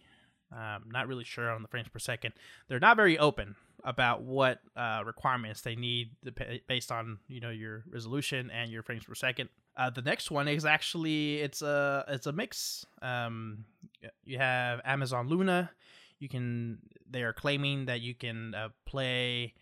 Um, 0.52 0.86
not 0.88 1.08
really 1.08 1.24
sure 1.24 1.52
on 1.52 1.62
the 1.62 1.68
frames 1.68 1.90
per 1.90 2.00
second. 2.00 2.34
They're 2.68 2.80
not 2.80 2.96
very 2.96 3.20
open 3.20 3.56
about 3.84 4.24
what 4.24 4.60
uh, 4.76 5.04
requirements 5.06 5.62
they 5.62 5.76
need 5.76 6.10
based 6.68 6.92
on 6.92 7.20
you 7.28 7.40
know 7.40 7.52
your 7.52 7.84
resolution 7.90 8.50
and 8.52 8.72
your 8.72 8.82
frames 8.82 9.06
per 9.06 9.14
second. 9.14 9.50
Uh, 9.78 9.90
the 9.90 10.02
next 10.02 10.32
one 10.32 10.48
is 10.48 10.66
actually 10.66 11.38
it's 11.38 11.62
a 11.62 12.04
it's 12.08 12.26
a 12.26 12.32
mix. 12.32 12.86
Um, 13.02 13.66
you 14.26 14.40
have 14.40 14.82
Amazon 14.84 15.30
Luna. 15.30 15.70
You 16.20 16.30
can 16.30 16.80
they 17.10 17.24
are 17.24 17.34
claiming 17.34 17.86
that 17.86 18.02
you 18.02 18.14
can 18.14 18.54
uh, 18.54 18.70
play 18.86 19.54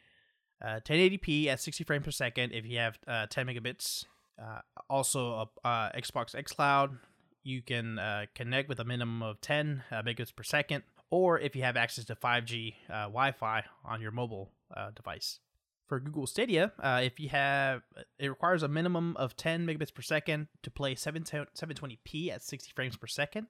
uh, 0.63 0.79
1080p 0.83 1.47
at 1.47 1.61
60 1.61 1.83
frames 1.83 2.05
per 2.05 2.11
second 2.11 2.51
if 2.51 2.65
you 2.65 2.79
have 2.79 2.97
uh, 3.07 3.27
10 3.29 3.47
megabits. 3.47 4.05
Uh, 4.41 4.59
also, 4.89 5.49
uh, 5.63 5.89
Xbox 5.91 6.35
xCloud, 6.35 6.97
you 7.43 7.61
can 7.61 7.97
uh, 7.97 8.25
connect 8.35 8.69
with 8.69 8.79
a 8.79 8.83
minimum 8.83 9.23
of 9.23 9.41
10 9.41 9.83
uh, 9.91 10.01
megabits 10.03 10.35
per 10.35 10.43
second, 10.43 10.83
or 11.09 11.39
if 11.39 11.55
you 11.55 11.63
have 11.63 11.77
access 11.77 12.05
to 12.05 12.15
5G 12.15 12.73
uh, 12.89 13.03
Wi-Fi 13.03 13.63
on 13.85 14.01
your 14.01 14.11
mobile 14.11 14.51
uh, 14.75 14.91
device. 14.91 15.39
For 15.87 16.01
Google 16.01 16.27
Stadia, 16.27 16.73
uh, 16.83 16.99
if 17.01 17.17
you 17.17 17.29
have, 17.29 17.81
it 18.19 18.27
requires 18.27 18.61
a 18.61 18.67
minimum 18.67 19.15
of 19.15 19.37
10 19.37 19.65
megabits 19.65 19.93
per 19.93 20.01
second 20.01 20.47
to 20.61 20.69
play 20.69 20.95
720p 20.95 22.29
at 22.29 22.43
60 22.43 22.71
frames 22.75 22.97
per 22.97 23.07
second. 23.07 23.47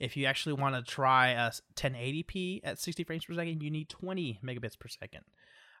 If 0.00 0.16
you 0.16 0.26
actually 0.26 0.54
want 0.54 0.74
to 0.74 0.82
try 0.82 1.28
a 1.28 1.52
1080p 1.76 2.60
at 2.64 2.78
60 2.78 3.04
frames 3.04 3.24
per 3.24 3.34
second, 3.34 3.62
you 3.62 3.70
need 3.70 3.88
20 3.88 4.40
megabits 4.42 4.78
per 4.78 4.88
second. 4.88 5.22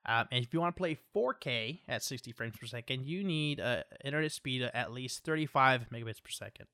Um, 0.06 0.26
and 0.30 0.44
if 0.44 0.52
you 0.52 0.60
want 0.60 0.76
to 0.76 0.78
play 0.78 0.98
4K 1.14 1.80
at 1.88 2.02
60 2.02 2.32
frames 2.32 2.54
per 2.58 2.66
second, 2.66 3.06
you 3.06 3.24
need 3.24 3.58
a 3.58 3.84
internet 4.04 4.32
speed 4.32 4.62
of 4.62 4.70
at 4.74 4.92
least 4.92 5.24
35 5.24 5.86
megabits 5.92 6.22
per 6.22 6.30
second. 6.30 6.66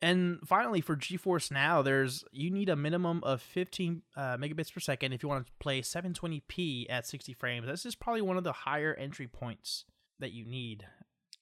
And 0.00 0.40
finally, 0.44 0.80
for 0.80 0.96
GeForce 0.96 1.52
Now, 1.52 1.80
there's 1.80 2.24
you 2.32 2.50
need 2.50 2.68
a 2.68 2.74
minimum 2.74 3.22
of 3.22 3.40
15 3.40 4.02
uh, 4.16 4.36
megabits 4.36 4.72
per 4.72 4.80
second 4.80 5.12
if 5.12 5.22
you 5.22 5.28
want 5.28 5.46
to 5.46 5.52
play 5.60 5.80
720p 5.80 6.86
at 6.90 7.06
60 7.06 7.32
frames. 7.34 7.68
This 7.68 7.86
is 7.86 7.94
probably 7.94 8.22
one 8.22 8.36
of 8.36 8.42
the 8.42 8.52
higher 8.52 8.94
entry 8.94 9.28
points 9.28 9.84
that 10.18 10.32
you 10.32 10.44
need. 10.44 10.86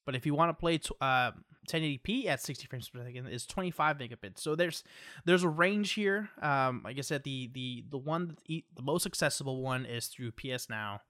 But 0.05 0.15
if 0.15 0.27
you 0.27 0.35
want 0.35 0.51
to 0.51 0.61
play 0.61 0.77
t- 0.77 0.95
uh, 1.01 1.31
1080p 1.71 2.27
at 2.27 2.43
60 2.43 2.67
frames 2.67 2.89
per 2.89 3.05
second, 3.05 3.27
is 3.29 3.47
25 3.47 3.99
megabits. 3.99 4.39
So 4.39 4.55
there's 4.55 4.85
there's 5.25 5.45
a 5.45 5.49
range 5.49 5.93
here. 5.93 6.31
Um, 6.43 6.83
like 6.85 6.99
I 6.99 7.03
said, 7.03 7.25
the 7.25 7.51
the 7.53 7.85
the 7.89 7.99
one 7.99 8.37
the 8.47 8.65
most 8.83 9.07
accessible 9.07 9.63
one 9.63 9.87
is 9.87 10.07
through 10.07 10.33
PS 10.33 10.69
Now. 10.69 11.03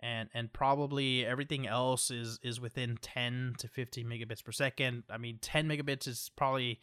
And 0.00 0.28
and 0.34 0.52
probably 0.52 1.24
everything 1.24 1.66
else 1.66 2.10
is 2.10 2.38
is 2.42 2.60
within 2.60 2.98
10 3.00 3.54
to 3.58 3.68
15 3.68 4.06
megabits 4.06 4.44
per 4.44 4.52
second. 4.52 5.04
I 5.08 5.16
mean 5.16 5.38
10 5.40 5.66
megabits 5.68 6.06
is 6.06 6.30
probably 6.36 6.80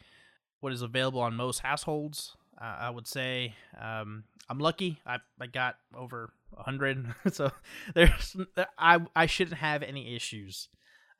what 0.60 0.72
is 0.72 0.82
available 0.82 1.20
on 1.20 1.34
most 1.34 1.60
households 1.60 2.36
uh, 2.60 2.76
i 2.80 2.90
would 2.90 3.06
say. 3.06 3.54
Um, 3.80 4.24
i'm 4.48 4.58
lucky. 4.58 5.00
I, 5.06 5.18
I 5.40 5.46
got 5.46 5.76
over 5.96 6.32
100 6.50 7.14
so 7.32 7.50
there's 7.94 8.36
i 8.78 9.00
i 9.14 9.26
shouldn't 9.26 9.58
have 9.58 9.82
any 9.82 10.14
issues 10.14 10.68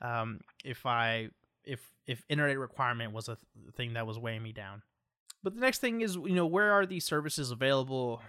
um, 0.01 0.39
if 0.63 0.85
i 0.85 1.29
if 1.63 1.91
if 2.05 2.23
internet 2.29 2.57
requirement 2.57 3.13
was 3.13 3.27
a 3.27 3.37
thing 3.75 3.93
that 3.93 4.05
was 4.05 4.19
weighing 4.19 4.43
me 4.43 4.51
down 4.51 4.81
but 5.43 5.53
the 5.53 5.61
next 5.61 5.79
thing 5.79 6.01
is 6.01 6.15
you 6.15 6.35
know 6.35 6.45
where 6.45 6.71
are 6.71 6.85
these 6.85 7.05
services 7.05 7.51
available 7.51 8.21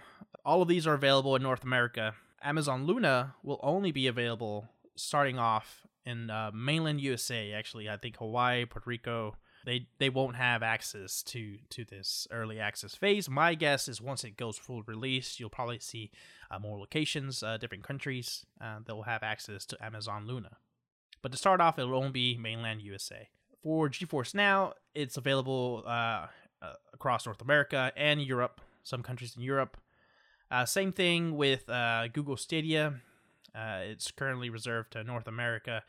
all 0.45 0.61
of 0.61 0.67
these 0.67 0.87
are 0.87 0.93
available 0.93 1.35
in 1.35 1.43
north 1.43 1.63
america 1.63 2.15
Amazon 2.41 2.85
Luna 2.85 3.35
will 3.43 3.59
only 3.63 3.91
be 3.91 4.07
available 4.07 4.69
starting 4.95 5.39
off 5.39 5.85
in 6.05 6.29
uh, 6.29 6.51
mainland 6.53 7.01
USA. 7.01 7.51
Actually, 7.53 7.89
I 7.89 7.97
think 7.97 8.17
Hawaii, 8.17 8.65
Puerto 8.65 8.89
Rico, 8.89 9.35
they 9.65 9.87
they 9.97 10.09
won't 10.09 10.35
have 10.35 10.63
access 10.63 11.23
to 11.23 11.57
to 11.69 11.83
this 11.83 12.27
early 12.31 12.59
access 12.59 12.95
phase. 12.95 13.29
My 13.29 13.55
guess 13.55 13.87
is 13.87 14.01
once 14.01 14.23
it 14.23 14.37
goes 14.37 14.57
full 14.57 14.83
release, 14.83 15.39
you'll 15.39 15.49
probably 15.49 15.79
see 15.79 16.11
uh, 16.49 16.59
more 16.59 16.79
locations, 16.79 17.43
uh, 17.43 17.57
different 17.57 17.83
countries 17.83 18.45
uh, 18.61 18.79
that 18.85 18.95
will 18.95 19.03
have 19.03 19.23
access 19.23 19.65
to 19.65 19.83
Amazon 19.83 20.27
Luna. 20.27 20.57
But 21.27 21.33
to 21.33 21.37
start 21.37 21.59
off, 21.59 21.77
it'll 21.77 21.93
only 21.93 22.11
be 22.11 22.37
mainland 22.37 22.81
USA. 22.81 23.27
For 23.61 23.89
GeForce 23.89 24.33
Now, 24.33 24.75
it's 24.95 25.17
available 25.17 25.83
uh, 25.85 25.89
uh, 25.89 26.27
across 26.93 27.25
North 27.25 27.41
America 27.41 27.91
and 27.97 28.21
Europe. 28.21 28.61
Some 28.83 29.03
countries 29.03 29.35
in 29.35 29.43
Europe. 29.43 29.75
Uh, 30.49 30.63
same 30.63 30.93
thing 30.93 31.35
with 31.35 31.69
uh, 31.69 32.07
Google 32.07 32.37
Stadia. 32.37 33.01
Uh, 33.53 33.79
it's 33.81 34.09
currently 34.09 34.49
reserved 34.49 34.93
to 34.93 35.03
North 35.03 35.27
America. 35.27 35.83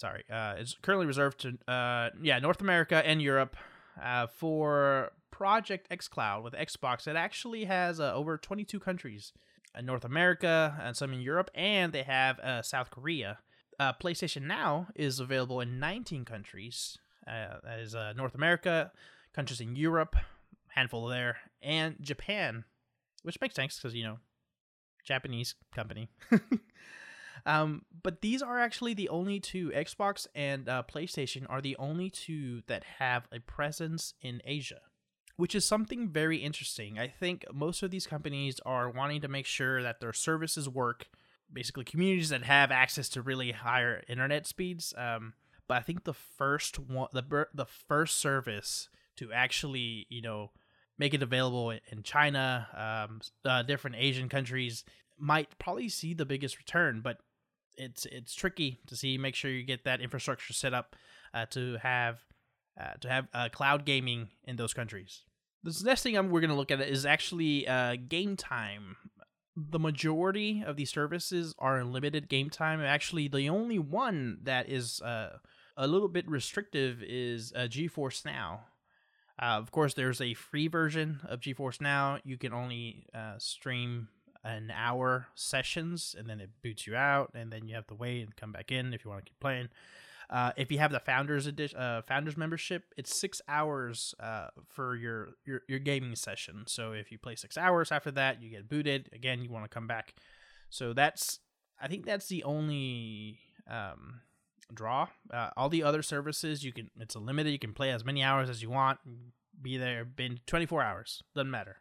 Sorry, 0.00 0.22
uh, 0.30 0.54
it's 0.56 0.76
currently 0.80 1.06
reserved 1.06 1.40
to 1.40 1.58
uh, 1.66 2.10
yeah 2.22 2.38
North 2.38 2.60
America 2.60 3.04
and 3.04 3.20
Europe. 3.20 3.56
Uh, 4.00 4.28
for 4.28 5.10
Project 5.32 5.90
xCloud 5.90 6.44
with 6.44 6.54
Xbox, 6.54 7.08
it 7.08 7.16
actually 7.16 7.64
has 7.64 7.98
over 7.98 8.38
22 8.38 8.78
countries 8.78 9.32
in 9.76 9.84
North 9.84 10.04
America 10.04 10.80
and 10.80 10.96
some 10.96 11.12
in 11.12 11.20
Europe, 11.20 11.50
and 11.56 11.92
they 11.92 12.04
have 12.04 12.64
South 12.64 12.92
Korea. 12.92 13.38
PlayStation 13.80 14.42
Now 14.42 14.88
is 14.94 15.20
available 15.20 15.60
in 15.60 15.78
19 15.78 16.24
countries. 16.24 16.98
that 17.26 17.78
is 17.78 17.94
North 18.16 18.34
America, 18.34 18.92
countries 19.34 19.60
in 19.60 19.76
Europe, 19.76 20.16
handful 20.68 21.06
there, 21.06 21.38
and 21.62 21.96
Japan 22.00 22.64
which 23.26 23.40
makes 23.40 23.56
sense 23.56 23.76
because 23.76 23.94
you 23.94 24.04
know 24.04 24.18
Japanese 25.04 25.56
company. 25.74 26.08
um, 27.46 27.82
but 28.02 28.20
these 28.20 28.40
are 28.40 28.60
actually 28.60 28.94
the 28.94 29.08
only 29.08 29.40
two. 29.40 29.70
Xbox 29.70 30.28
and 30.34 30.68
uh, 30.68 30.84
PlayStation 30.88 31.44
are 31.48 31.60
the 31.60 31.76
only 31.76 32.08
two 32.08 32.62
that 32.68 32.84
have 32.98 33.26
a 33.32 33.40
presence 33.40 34.14
in 34.22 34.40
Asia, 34.44 34.80
which 35.36 35.56
is 35.56 35.64
something 35.64 36.08
very 36.08 36.36
interesting. 36.36 37.00
I 37.00 37.08
think 37.08 37.44
most 37.52 37.82
of 37.82 37.90
these 37.90 38.06
companies 38.06 38.60
are 38.64 38.88
wanting 38.88 39.20
to 39.22 39.28
make 39.28 39.46
sure 39.46 39.82
that 39.82 40.00
their 40.00 40.12
services 40.12 40.68
work. 40.68 41.08
Basically, 41.52 41.84
communities 41.84 42.30
that 42.30 42.42
have 42.44 42.70
access 42.70 43.08
to 43.10 43.22
really 43.22 43.52
higher 43.52 44.02
internet 44.08 44.46
speeds. 44.46 44.92
Um, 44.96 45.34
but 45.68 45.78
I 45.78 45.80
think 45.80 46.04
the 46.04 46.14
first 46.14 46.78
one, 46.78 47.08
the 47.12 47.46
the 47.54 47.66
first 47.66 48.16
service 48.16 48.88
to 49.16 49.32
actually, 49.32 50.06
you 50.08 50.22
know, 50.22 50.50
make 50.98 51.14
it 51.14 51.22
available 51.22 51.70
in 51.70 52.02
China, 52.02 52.68
um, 53.08 53.20
uh, 53.44 53.62
different 53.62 53.96
Asian 53.96 54.28
countries, 54.28 54.84
might 55.18 55.58
probably 55.58 55.88
see 55.88 56.14
the 56.14 56.26
biggest 56.26 56.58
return. 56.58 57.00
But 57.00 57.18
it's 57.76 58.06
it's 58.06 58.34
tricky 58.34 58.80
to 58.86 58.96
see. 58.96 59.18
Make 59.18 59.34
sure 59.34 59.50
you 59.50 59.64
get 59.64 59.84
that 59.84 60.00
infrastructure 60.00 60.52
set 60.52 60.74
up 60.74 60.96
uh, 61.32 61.46
to 61.50 61.76
have 61.82 62.20
uh, 62.80 62.94
to 63.00 63.08
have 63.08 63.28
uh, 63.32 63.48
cloud 63.50 63.84
gaming 63.84 64.28
in 64.44 64.56
those 64.56 64.74
countries. 64.74 65.22
This 65.62 65.82
next 65.82 66.02
thing 66.02 66.16
I'm, 66.16 66.30
we're 66.30 66.40
going 66.40 66.50
to 66.50 66.56
look 66.56 66.70
at 66.70 66.80
is 66.80 67.04
actually 67.04 67.66
uh, 67.66 67.96
game 68.08 68.36
time. 68.36 68.96
The 69.56 69.78
majority 69.78 70.62
of 70.66 70.76
these 70.76 70.90
services 70.90 71.54
are 71.58 71.82
limited 71.82 72.28
game 72.28 72.50
time. 72.50 72.80
Actually, 72.80 73.28
the 73.28 73.48
only 73.48 73.78
one 73.78 74.38
that 74.42 74.68
is 74.68 75.00
uh, 75.00 75.38
a 75.76 75.86
little 75.86 76.08
bit 76.08 76.28
restrictive 76.28 77.02
is 77.02 77.52
uh, 77.56 77.60
GeForce 77.60 78.24
Now. 78.24 78.66
Uh, 79.40 79.56
of 79.56 79.70
course, 79.70 79.94
there's 79.94 80.20
a 80.20 80.34
free 80.34 80.68
version 80.68 81.20
of 81.26 81.40
GeForce 81.40 81.80
Now. 81.80 82.18
You 82.22 82.36
can 82.36 82.52
only 82.52 83.06
uh, 83.14 83.38
stream 83.38 84.08
an 84.44 84.70
hour 84.70 85.28
sessions, 85.34 86.14
and 86.18 86.28
then 86.28 86.40
it 86.40 86.50
boots 86.62 86.86
you 86.86 86.94
out, 86.94 87.32
and 87.34 87.50
then 87.50 87.66
you 87.66 87.74
have 87.74 87.86
to 87.88 87.94
wait 87.94 88.22
and 88.22 88.36
come 88.36 88.52
back 88.52 88.70
in 88.70 88.94
if 88.94 89.04
you 89.04 89.10
want 89.10 89.24
to 89.24 89.30
keep 89.30 89.40
playing. 89.40 89.68
Uh, 90.28 90.52
if 90.56 90.72
you 90.72 90.78
have 90.78 90.90
the 90.90 91.00
founders 91.00 91.46
edition, 91.46 91.78
uh, 91.78 92.02
founders 92.02 92.36
membership, 92.36 92.84
it's 92.96 93.14
six 93.14 93.40
hours 93.48 94.14
uh, 94.18 94.48
for 94.68 94.96
your, 94.96 95.30
your 95.44 95.62
your 95.68 95.78
gaming 95.78 96.16
session. 96.16 96.64
So 96.66 96.92
if 96.92 97.12
you 97.12 97.18
play 97.18 97.36
six 97.36 97.56
hours 97.56 97.92
after 97.92 98.10
that, 98.12 98.42
you 98.42 98.50
get 98.50 98.68
booted. 98.68 99.08
Again, 99.12 99.42
you 99.42 99.50
want 99.50 99.64
to 99.64 99.68
come 99.68 99.86
back. 99.86 100.14
So 100.68 100.92
that's 100.92 101.40
I 101.80 101.88
think 101.88 102.06
that's 102.06 102.26
the 102.26 102.42
only 102.44 103.38
um, 103.70 104.20
draw. 104.72 105.08
Uh, 105.30 105.50
all 105.56 105.68
the 105.68 105.82
other 105.82 106.02
services 106.02 106.64
you 106.64 106.72
can 106.72 106.90
it's 106.98 107.14
a 107.14 107.20
limited. 107.20 107.50
You 107.50 107.58
can 107.58 107.72
play 107.72 107.90
as 107.90 108.04
many 108.04 108.22
hours 108.22 108.50
as 108.50 108.62
you 108.62 108.70
want. 108.70 108.98
Be 109.60 109.76
there 109.76 110.04
been 110.04 110.40
24 110.46 110.82
hours. 110.82 111.22
Doesn't 111.34 111.50
matter. 111.50 111.80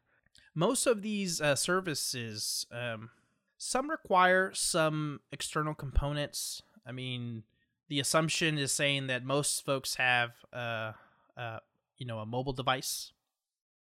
Most 0.53 0.85
of 0.87 1.01
these 1.01 1.41
uh, 1.41 1.55
services, 1.55 2.65
um, 2.71 3.09
some 3.57 3.89
require 3.89 4.53
some 4.53 5.19
external 5.31 5.73
components. 5.73 6.61
I 6.87 6.93
mean, 6.93 7.43
the 7.87 7.99
assumption 7.99 8.57
is 8.57 8.71
saying 8.71 9.07
that 9.07 9.23
most 9.23 9.65
folks 9.65 9.95
have, 9.95 10.31
uh, 10.51 10.93
uh, 11.37 11.59
you 11.97 12.05
know, 12.05 12.19
a 12.19 12.25
mobile 12.25 12.53
device 12.53 13.11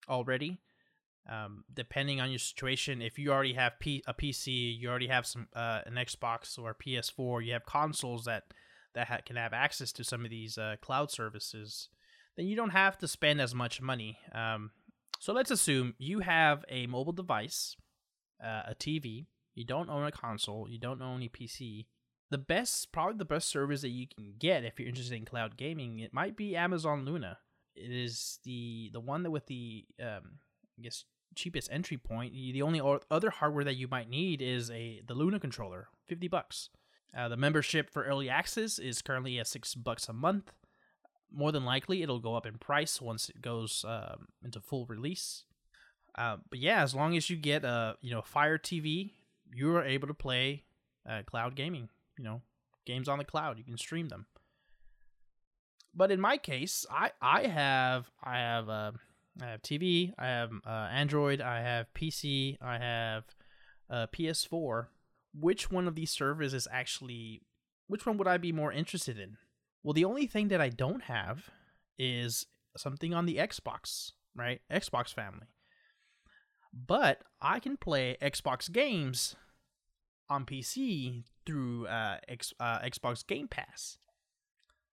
already. 0.08 0.58
Um, 1.28 1.64
depending 1.72 2.20
on 2.20 2.30
your 2.30 2.38
situation, 2.38 3.02
if 3.02 3.18
you 3.18 3.32
already 3.32 3.54
have 3.54 3.80
P- 3.80 4.04
a 4.06 4.14
PC, 4.14 4.78
you 4.78 4.88
already 4.88 5.08
have 5.08 5.26
some 5.26 5.48
uh, 5.56 5.80
an 5.84 5.94
Xbox 5.94 6.56
or 6.56 6.74
PS4, 6.74 7.44
you 7.44 7.52
have 7.52 7.66
consoles 7.66 8.26
that 8.26 8.44
that 8.94 9.08
ha- 9.08 9.18
can 9.26 9.36
have 9.36 9.52
access 9.52 9.90
to 9.92 10.04
some 10.04 10.24
of 10.24 10.30
these 10.30 10.56
uh, 10.56 10.76
cloud 10.80 11.10
services, 11.10 11.88
then 12.36 12.46
you 12.46 12.54
don't 12.54 12.70
have 12.70 12.96
to 12.98 13.08
spend 13.08 13.40
as 13.40 13.54
much 13.54 13.82
money. 13.82 14.18
Um, 14.32 14.70
so 15.18 15.32
let's 15.32 15.50
assume 15.50 15.94
you 15.98 16.20
have 16.20 16.64
a 16.68 16.86
mobile 16.86 17.12
device, 17.12 17.76
uh, 18.42 18.62
a 18.68 18.74
TV, 18.74 19.26
you 19.54 19.64
don't 19.64 19.90
own 19.90 20.06
a 20.06 20.12
console, 20.12 20.68
you 20.68 20.78
don't 20.78 21.02
own 21.02 21.22
a 21.22 21.28
PC. 21.28 21.86
The 22.30 22.38
best, 22.38 22.90
probably 22.90 23.18
the 23.18 23.24
best 23.24 23.48
service 23.48 23.82
that 23.82 23.90
you 23.90 24.06
can 24.08 24.34
get 24.38 24.64
if 24.64 24.80
you're 24.80 24.88
interested 24.88 25.16
in 25.16 25.24
cloud 25.24 25.56
gaming, 25.56 26.00
it 26.00 26.12
might 26.12 26.36
be 26.36 26.56
Amazon 26.56 27.04
Luna. 27.04 27.38
It 27.76 27.92
is 27.92 28.40
the 28.44 28.90
the 28.92 29.00
one 29.00 29.22
that 29.22 29.30
with 29.30 29.46
the 29.46 29.84
um, 30.00 30.38
I 30.78 30.82
guess 30.82 31.04
cheapest 31.34 31.68
entry 31.70 31.98
point. 31.98 32.32
The 32.32 32.62
only 32.62 32.80
other 33.10 33.30
hardware 33.30 33.64
that 33.64 33.76
you 33.76 33.86
might 33.86 34.08
need 34.08 34.42
is 34.42 34.70
a 34.70 35.02
the 35.06 35.14
Luna 35.14 35.38
controller, 35.38 35.88
fifty 36.08 36.26
bucks. 36.26 36.70
Uh, 37.16 37.28
the 37.28 37.36
membership 37.36 37.90
for 37.90 38.04
early 38.04 38.28
access 38.28 38.78
is 38.78 39.02
currently 39.02 39.38
at 39.38 39.46
six 39.46 39.74
bucks 39.74 40.08
a 40.08 40.12
month. 40.12 40.52
More 41.32 41.52
than 41.52 41.64
likely, 41.64 42.02
it'll 42.02 42.18
go 42.18 42.34
up 42.34 42.46
in 42.46 42.58
price 42.58 43.00
once 43.00 43.28
it 43.28 43.40
goes 43.40 43.84
um, 43.86 44.28
into 44.44 44.60
full 44.60 44.86
release. 44.86 45.44
Uh, 46.16 46.38
but 46.48 46.58
yeah, 46.58 46.82
as 46.82 46.94
long 46.94 47.16
as 47.16 47.30
you 47.30 47.36
get 47.36 47.64
a 47.64 47.96
you 48.00 48.10
know 48.10 48.22
Fire 48.22 48.58
TV, 48.58 49.12
you 49.54 49.74
are 49.76 49.84
able 49.84 50.08
to 50.08 50.14
play 50.14 50.64
uh, 51.08 51.22
cloud 51.26 51.54
gaming. 51.54 51.88
You 52.18 52.24
know, 52.24 52.42
games 52.86 53.08
on 53.08 53.18
the 53.18 53.24
cloud. 53.24 53.58
You 53.58 53.64
can 53.64 53.78
stream 53.78 54.08
them. 54.08 54.26
But 55.94 56.10
in 56.10 56.20
my 56.20 56.36
case, 56.36 56.86
I 56.90 57.12
I 57.20 57.46
have 57.46 58.10
I 58.22 58.38
have 58.38 58.68
uh, 58.68 58.92
I 59.42 59.46
have 59.46 59.62
TV, 59.62 60.12
I 60.18 60.26
have 60.26 60.50
uh, 60.66 60.88
Android, 60.90 61.40
I 61.40 61.60
have 61.60 61.86
PC, 61.94 62.56
I 62.60 62.78
have 62.78 63.24
uh, 63.90 64.06
PS4, 64.14 64.86
which 65.38 65.70
one 65.70 65.86
of 65.86 65.94
these 65.94 66.10
servers 66.10 66.54
is 66.54 66.68
actually 66.70 67.42
which 67.86 68.04
one 68.04 68.18
would 68.18 68.28
I 68.28 68.36
be 68.36 68.52
more 68.52 68.72
interested 68.72 69.18
in? 69.18 69.36
Well, 69.82 69.94
the 69.94 70.04
only 70.04 70.26
thing 70.26 70.48
that 70.48 70.60
I 70.60 70.70
don't 70.70 71.04
have 71.04 71.50
is 71.98 72.46
something 72.76 73.14
on 73.14 73.26
the 73.26 73.36
Xbox 73.36 74.12
right? 74.36 74.60
Xbox 74.70 75.12
family. 75.12 75.46
But 76.72 77.22
I 77.40 77.58
can 77.58 77.76
play 77.76 78.16
Xbox 78.20 78.70
games 78.70 79.34
on 80.28 80.44
PC 80.44 81.24
through 81.44 81.86
uh, 81.86 82.18
X, 82.28 82.52
uh, 82.60 82.80
Xbox 82.80 83.26
Game 83.26 83.48
Pass. 83.48 83.98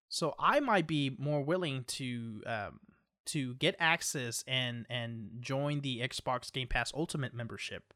So 0.10 0.36
I 0.40 0.60
might 0.60 0.86
be 0.86 1.16
more 1.18 1.42
willing 1.42 1.86
to 1.86 2.44
um, 2.46 2.80
to 3.26 3.56
get 3.56 3.76
access 3.80 4.44
and 4.48 4.86
and 4.90 5.30
join 5.40 5.82
the 5.82 6.02
Xbox 6.02 6.52
Game 6.52 6.68
Pass 6.68 6.92
Ultimate 6.96 7.34
membership 7.34 7.94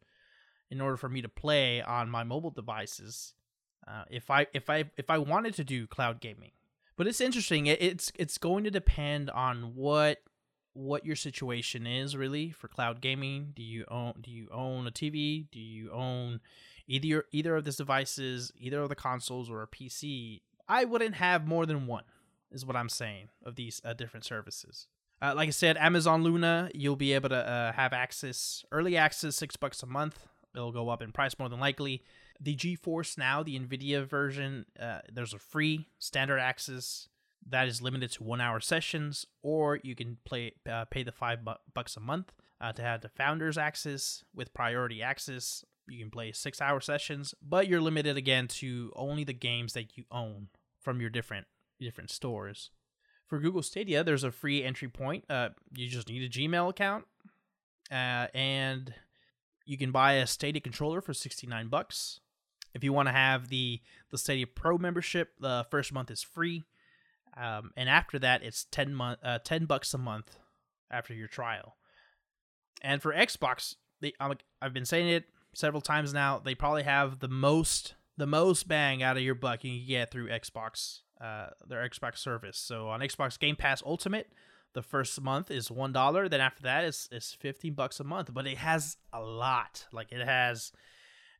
in 0.69 0.81
order 0.81 0.97
for 0.97 1.09
me 1.09 1.21
to 1.21 1.29
play 1.29 1.81
on 1.81 2.09
my 2.09 2.23
mobile 2.23 2.49
devices. 2.49 3.33
Uh, 3.87 4.03
if 4.09 4.29
I 4.29 4.47
if 4.53 4.69
I 4.69 4.85
if 4.97 5.09
I 5.09 5.17
wanted 5.17 5.53
to 5.55 5.63
do 5.63 5.87
cloud 5.87 6.19
gaming, 6.19 6.51
but 6.97 7.07
it's 7.07 7.21
interesting. 7.21 7.67
It, 7.67 7.81
it's 7.81 8.11
it's 8.15 8.37
going 8.37 8.63
to 8.63 8.71
depend 8.71 9.29
on 9.29 9.75
what 9.75 10.17
what 10.73 11.05
your 11.05 11.15
situation 11.15 11.87
is 11.87 12.15
really 12.15 12.51
for 12.51 12.67
cloud 12.67 13.01
gaming. 13.01 13.53
Do 13.55 13.63
you 13.63 13.85
own 13.89 14.15
do 14.21 14.31
you 14.31 14.47
own 14.51 14.87
a 14.87 14.91
TV? 14.91 15.45
Do 15.51 15.59
you 15.59 15.91
own 15.91 16.41
either 16.87 17.25
either 17.31 17.55
of 17.55 17.65
these 17.65 17.77
devices, 17.77 18.51
either 18.57 18.81
of 18.81 18.89
the 18.89 18.95
consoles 18.95 19.49
or 19.49 19.61
a 19.61 19.67
PC? 19.67 20.41
I 20.67 20.85
wouldn't 20.85 21.15
have 21.15 21.47
more 21.47 21.65
than 21.65 21.87
one. 21.87 22.03
Is 22.49 22.65
what 22.65 22.77
I'm 22.77 22.89
saying 22.89 23.27
of 23.43 23.55
these 23.55 23.81
uh, 23.83 23.93
different 23.93 24.25
services. 24.25 24.87
Uh, 25.21 25.33
like 25.35 25.47
I 25.47 25.51
said, 25.51 25.75
Amazon 25.77 26.23
Luna, 26.23 26.69
you'll 26.73 26.95
be 26.95 27.13
able 27.13 27.29
to 27.29 27.35
uh, 27.35 27.71
have 27.73 27.91
access, 27.91 28.63
early 28.71 28.95
access, 28.95 29.35
six 29.35 29.57
bucks 29.57 29.83
a 29.83 29.85
month. 29.85 30.27
It'll 30.55 30.71
go 30.71 30.89
up 30.89 31.01
in 31.01 31.11
price 31.11 31.37
more 31.37 31.49
than 31.49 31.59
likely. 31.59 32.03
The 32.39 32.55
GeForce 32.55 33.17
Now, 33.17 33.43
the 33.43 33.59
NVIDIA 33.59 34.05
version, 34.07 34.65
uh, 34.79 34.99
there's 35.11 35.33
a 35.33 35.39
free 35.39 35.87
standard 35.97 36.39
access 36.39 37.09
that 37.49 37.67
is 37.67 37.81
limited 37.81 38.11
to 38.13 38.23
one 38.23 38.41
hour 38.41 38.59
sessions, 38.59 39.25
or 39.41 39.79
you 39.83 39.95
can 39.95 40.17
play 40.23 40.53
uh, 40.69 40.85
pay 40.85 41.03
the 41.03 41.11
five 41.11 41.43
bu- 41.43 41.53
bucks 41.73 41.97
a 41.97 41.99
month 41.99 42.33
uh, 42.61 42.73
to 42.73 42.81
have 42.81 43.01
the 43.01 43.09
founders 43.09 43.57
access 43.57 44.23
with 44.33 44.53
priority 44.53 45.01
access. 45.01 45.63
You 45.87 45.99
can 45.99 46.11
play 46.11 46.31
six 46.31 46.61
hour 46.61 46.79
sessions, 46.81 47.33
but 47.41 47.67
you're 47.67 47.81
limited 47.81 48.17
again 48.17 48.47
to 48.47 48.91
only 48.95 49.23
the 49.23 49.33
games 49.33 49.73
that 49.73 49.97
you 49.97 50.05
own 50.11 50.47
from 50.79 50.99
your 51.01 51.09
different 51.09 51.47
different 51.79 52.09
stores. 52.09 52.71
For 53.27 53.39
Google 53.39 53.61
Stadia, 53.61 54.03
there's 54.03 54.23
a 54.23 54.31
free 54.31 54.63
entry 54.63 54.87
point. 54.87 55.25
Uh, 55.29 55.49
you 55.75 55.87
just 55.87 56.07
need 56.07 56.23
a 56.23 56.29
Gmail 56.29 56.69
account, 56.69 57.05
uh, 57.91 58.27
and 58.33 58.93
you 59.65 59.77
can 59.77 59.91
buy 59.91 60.13
a 60.13 60.27
Stadia 60.27 60.61
controller 60.61 61.01
for 61.01 61.13
69 61.13 61.67
bucks. 61.67 62.21
If 62.73 62.83
you 62.83 62.93
want 62.93 63.07
to 63.07 63.13
have 63.13 63.49
the 63.49 63.81
the 64.11 64.17
Stadia 64.17 64.47
Pro 64.47 64.77
membership, 64.77 65.33
the 65.39 65.65
first 65.69 65.91
month 65.91 66.11
is 66.11 66.23
free, 66.23 66.63
um, 67.35 67.71
and 67.75 67.89
after 67.89 68.17
that, 68.19 68.43
it's 68.43 68.65
10 68.71 68.93
month 68.93 69.19
uh, 69.23 69.39
10 69.43 69.65
bucks 69.65 69.93
a 69.93 69.97
month 69.97 70.37
after 70.89 71.13
your 71.13 71.27
trial. 71.27 71.75
And 72.81 73.01
for 73.01 73.13
Xbox, 73.13 73.75
they 73.99 74.13
I'm, 74.19 74.37
I've 74.61 74.73
been 74.73 74.85
saying 74.85 75.09
it 75.09 75.25
several 75.57 75.81
times 75.81 76.13
now. 76.13 76.39
They 76.39 76.55
probably 76.55 76.83
have 76.83 77.19
the 77.19 77.27
most 77.27 77.95
the 78.15 78.27
most 78.27 78.67
bang 78.67 79.03
out 79.03 79.17
of 79.17 79.23
your 79.23 79.35
buck 79.35 79.63
you 79.63 79.79
can 79.79 79.87
get 79.87 80.11
through 80.11 80.29
Xbox 80.29 81.01
uh, 81.19 81.47
their 81.67 81.87
Xbox 81.87 82.17
service. 82.19 82.57
So 82.57 82.89
on 82.89 82.99
Xbox 82.99 83.39
Game 83.39 83.55
Pass 83.55 83.81
Ultimate, 83.85 84.31
the 84.73 84.81
first 84.83 85.19
month 85.21 85.49
is 85.49 85.71
one 85.71 85.91
dollar. 85.91 86.29
Then 86.29 86.41
after 86.41 86.63
that 86.63 86.83
is 86.83 87.09
is 87.11 87.35
fifteen 87.39 87.73
bucks 87.73 87.99
a 87.99 88.03
month. 88.03 88.33
But 88.33 88.47
it 88.47 88.57
has 88.57 88.97
a 89.11 89.21
lot. 89.21 89.87
Like 89.91 90.11
it 90.11 90.23
has 90.23 90.71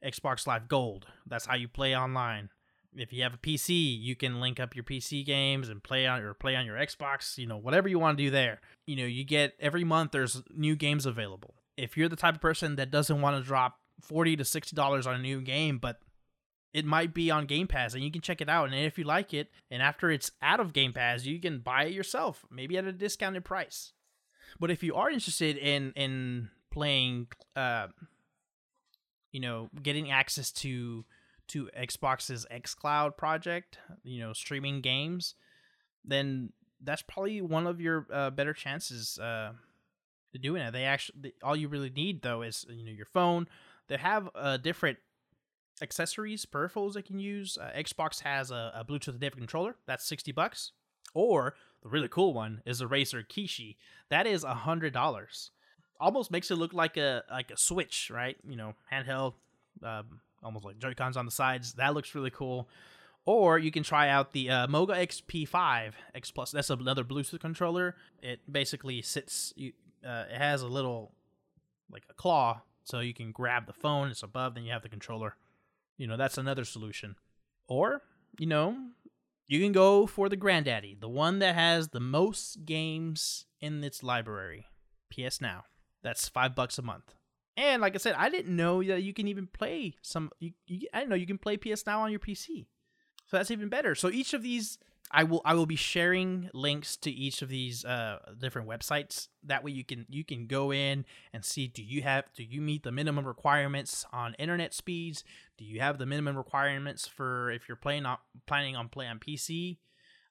Xbox 0.04 0.48
Live 0.48 0.68
Gold. 0.68 1.06
That's 1.26 1.46
how 1.46 1.56
you 1.56 1.68
play 1.68 1.96
online. 1.96 2.50
If 2.96 3.14
you 3.14 3.22
have 3.22 3.36
a 3.36 3.38
PC, 3.38 4.02
you 4.02 4.16
can 4.16 4.40
link 4.40 4.60
up 4.60 4.76
your 4.76 4.84
PC 4.84 5.24
games 5.24 5.70
and 5.70 5.84
play 5.84 6.08
on 6.08 6.22
or 6.22 6.34
play 6.34 6.56
on 6.56 6.66
your 6.66 6.78
Xbox. 6.78 7.38
You 7.38 7.46
know 7.46 7.58
whatever 7.58 7.88
you 7.88 8.00
want 8.00 8.18
to 8.18 8.24
do 8.24 8.32
there. 8.32 8.62
You 8.88 8.96
know 8.96 9.06
you 9.06 9.24
get 9.24 9.54
every 9.60 9.84
month. 9.84 10.12
There's 10.12 10.42
new 10.56 10.76
games 10.76 11.06
available. 11.06 11.54
If 11.76 11.96
you're 11.96 12.10
the 12.10 12.16
type 12.16 12.34
of 12.34 12.42
person 12.42 12.78
that 12.78 12.90
doesn't 12.90 13.22
want 13.22 13.38
to 13.38 13.48
drop 13.48 13.78
forty 14.02 14.36
to 14.36 14.46
sixty 14.46 14.76
dollars 14.76 15.08
on 15.08 15.16
a 15.16 15.20
new 15.20 15.42
game, 15.42 15.78
but 15.78 16.00
it 16.74 16.86
might 16.86 17.14
be 17.14 17.32
on 17.32 17.46
Game 17.46 17.68
Pass 17.68 17.94
and 17.94 18.04
you 18.04 18.12
can 18.12 18.22
check 18.22 18.42
it 18.42 18.50
out. 18.50 18.66
And 18.66 18.76
if 18.76 18.98
you 18.98 19.04
like 19.04 19.34
it, 19.34 19.50
and 19.72 19.82
after 19.82 20.12
it's 20.12 20.32
out 20.42 20.60
of 20.60 20.74
Game 20.74 20.94
Pass, 20.94 21.26
you 21.26 21.40
can 21.40 21.60
buy 21.60 21.86
it 21.86 21.94
yourself, 21.94 22.46
maybe 22.52 22.78
at 22.78 22.86
a 22.86 22.92
discounted 22.92 23.46
price. 23.46 23.94
But 24.60 24.72
if 24.72 24.84
you 24.84 24.96
are 24.96 25.10
interested 25.10 25.58
in 25.58 25.92
in 25.96 26.50
playing, 26.72 27.28
uh, 27.56 27.88
you 29.32 29.40
know, 29.40 29.70
getting 29.82 30.12
access 30.12 30.52
to 30.52 31.06
to 31.50 31.70
Xbox's 31.78 32.46
XCloud 32.52 33.18
project, 33.18 33.80
you 34.04 34.20
know, 34.20 34.34
streaming 34.34 34.82
games, 34.82 35.36
then 36.04 36.52
that's 36.84 37.02
probably 37.02 37.42
one 37.42 37.66
of 37.66 37.82
your 37.82 38.06
uh, 38.12 38.30
better 38.30 38.54
chances 38.54 39.18
uh, 39.20 39.54
to 40.34 40.40
doing 40.40 40.62
it. 40.62 40.72
They 40.72 40.84
actually, 40.84 41.34
all 41.42 41.56
you 41.56 41.68
really 41.68 41.90
need 41.90 42.22
though 42.22 42.42
is 42.42 42.66
you 42.70 42.86
know 42.86 42.92
your 42.92 43.06
phone. 43.06 43.48
They 43.88 43.98
have 43.98 44.30
a 44.36 44.58
different 44.58 44.98
accessories, 45.82 46.46
peripherals 46.46 46.94
they 46.94 47.02
can 47.02 47.20
use. 47.20 47.58
Uh, 47.58 47.72
Xbox 47.78 48.22
has 48.24 48.52
a, 48.52 48.72
a 48.76 48.86
Bluetooth 48.86 49.16
adaptive 49.16 49.40
controller. 49.40 49.76
That's 49.86 50.06
60 50.08 50.32
bucks. 50.32 50.72
Or 51.14 51.56
the 51.84 51.90
really 51.90 52.08
cool 52.08 52.34
one 52.34 52.62
is 52.66 52.80
the 52.80 52.88
Razer 52.88 53.26
Kishi. 53.26 53.76
That 54.10 54.28
is 54.28 54.44
a 54.44 54.54
hundred 54.54 54.94
dollars. 54.94 55.52
Almost 56.00 56.32
makes 56.32 56.52
it 56.52 56.56
look 56.56 56.74
like 56.74 56.98
a 56.98 57.24
like 57.32 57.50
a 57.50 57.58
Switch, 57.58 58.12
right? 58.14 58.38
You 58.48 58.56
know, 58.56 58.74
handheld, 58.92 59.34
um, 59.82 60.22
almost 60.44 60.66
like 60.66 60.78
Joy 60.78 60.94
Cons 60.94 61.18
on 61.18 61.26
the 61.26 61.32
sides. 61.32 61.74
That 61.74 61.94
looks 61.94 62.14
really 62.14 62.30
cool. 62.30 62.68
Or 63.26 63.58
you 63.58 63.72
can 63.72 63.84
try 63.84 64.10
out 64.10 64.32
the 64.32 64.50
uh, 64.50 64.68
Moga 64.68 64.94
XP5 64.94 65.94
X 66.16 66.32
Plus. 66.32 66.52
That's 66.52 66.70
another 66.70 67.04
Bluetooth 67.04 67.40
controller. 67.40 67.96
It 68.22 68.40
basically 68.50 69.02
sits. 69.02 69.54
You, 69.56 69.74
uh, 70.06 70.26
it 70.32 70.38
has 70.38 70.62
a 70.62 70.68
little 70.68 71.12
like 71.92 72.04
a 72.10 72.14
claw, 72.14 72.62
so 72.88 73.00
you 73.00 73.14
can 73.14 73.32
grab 73.32 73.68
the 73.68 73.74
phone. 73.74 74.10
It's 74.10 74.24
above, 74.24 74.56
then 74.56 74.64
you 74.64 74.72
have 74.72 74.84
the 74.84 74.90
controller 74.90 75.36
you 75.98 76.08
know, 76.08 76.18
that's 76.18 76.38
another 76.38 76.64
solution. 76.64 77.16
Or, 77.68 78.02
you 78.38 78.46
know, 78.46 78.78
you 79.48 79.60
can 79.60 79.72
go 79.72 80.06
for 80.06 80.30
the 80.30 80.36
granddaddy, 80.36 80.96
the 81.00 81.10
one 81.10 81.40
that 81.40 81.56
has 81.56 81.90
the 81.90 82.00
most 82.00 82.66
games 82.66 83.46
in 83.60 83.84
its 83.84 84.04
library. 84.04 84.68
PS 85.10 85.42
Now. 85.42 85.64
That's 86.04 86.30
five 86.30 86.56
bucks 86.56 86.78
a 86.78 86.84
month. 86.84 87.16
And 87.58 87.82
like 87.82 87.96
I 87.96 87.98
said, 87.98 88.16
I 88.18 88.30
didn't 88.30 88.56
know 88.56 88.84
that 88.84 89.02
you 89.02 89.14
can 89.14 89.28
even 89.28 89.48
play 89.48 89.96
some. 90.04 90.30
You, 90.40 90.52
you, 90.68 90.88
I 90.94 91.00
didn't 91.00 91.10
know 91.10 91.16
you 91.16 91.26
can 91.26 91.40
play 91.40 91.58
PS 91.58 91.86
Now 91.86 92.02
on 92.02 92.12
your 92.12 92.20
PC. 92.20 92.68
So 93.26 93.38
that's 93.38 93.52
even 93.52 93.68
better. 93.68 93.96
So 93.96 94.10
each 94.10 94.34
of 94.34 94.44
these 94.44 94.78
I 95.12 95.24
will 95.24 95.42
I 95.46 95.54
will 95.54 95.66
be 95.66 95.76
sharing 95.76 96.50
links 96.54 96.98
to 96.98 97.12
each 97.12 97.42
of 97.42 97.50
these 97.50 97.86
uh, 97.86 98.20
different 98.40 98.68
websites. 98.68 99.28
That 99.44 99.64
way 99.64 99.72
you 99.72 99.84
can 99.84 100.06
you 100.10 100.24
can 100.24 100.48
go 100.48 100.72
in 100.72 101.06
and 101.34 101.46
see 101.46 101.68
do 101.68 101.82
you 101.82 102.02
have 102.02 102.26
do 102.36 102.44
you 102.44 102.62
meet 102.62 102.84
the 102.84 102.92
minimum 102.92 103.26
requirements 103.26 104.06
on 104.12 104.34
internet 104.36 104.74
speeds? 104.74 105.24
Do 105.58 105.66
you 105.66 105.80
have 105.80 105.98
the 105.98 106.06
minimum 106.06 106.36
requirements 106.36 107.08
for 107.08 107.52
if 107.52 107.68
you're 107.68 107.78
playing 107.78 108.06
on 108.06 108.18
planning 108.46 108.76
on 108.76 108.90
play 108.90 109.08
on 109.08 109.20
PC 109.20 109.78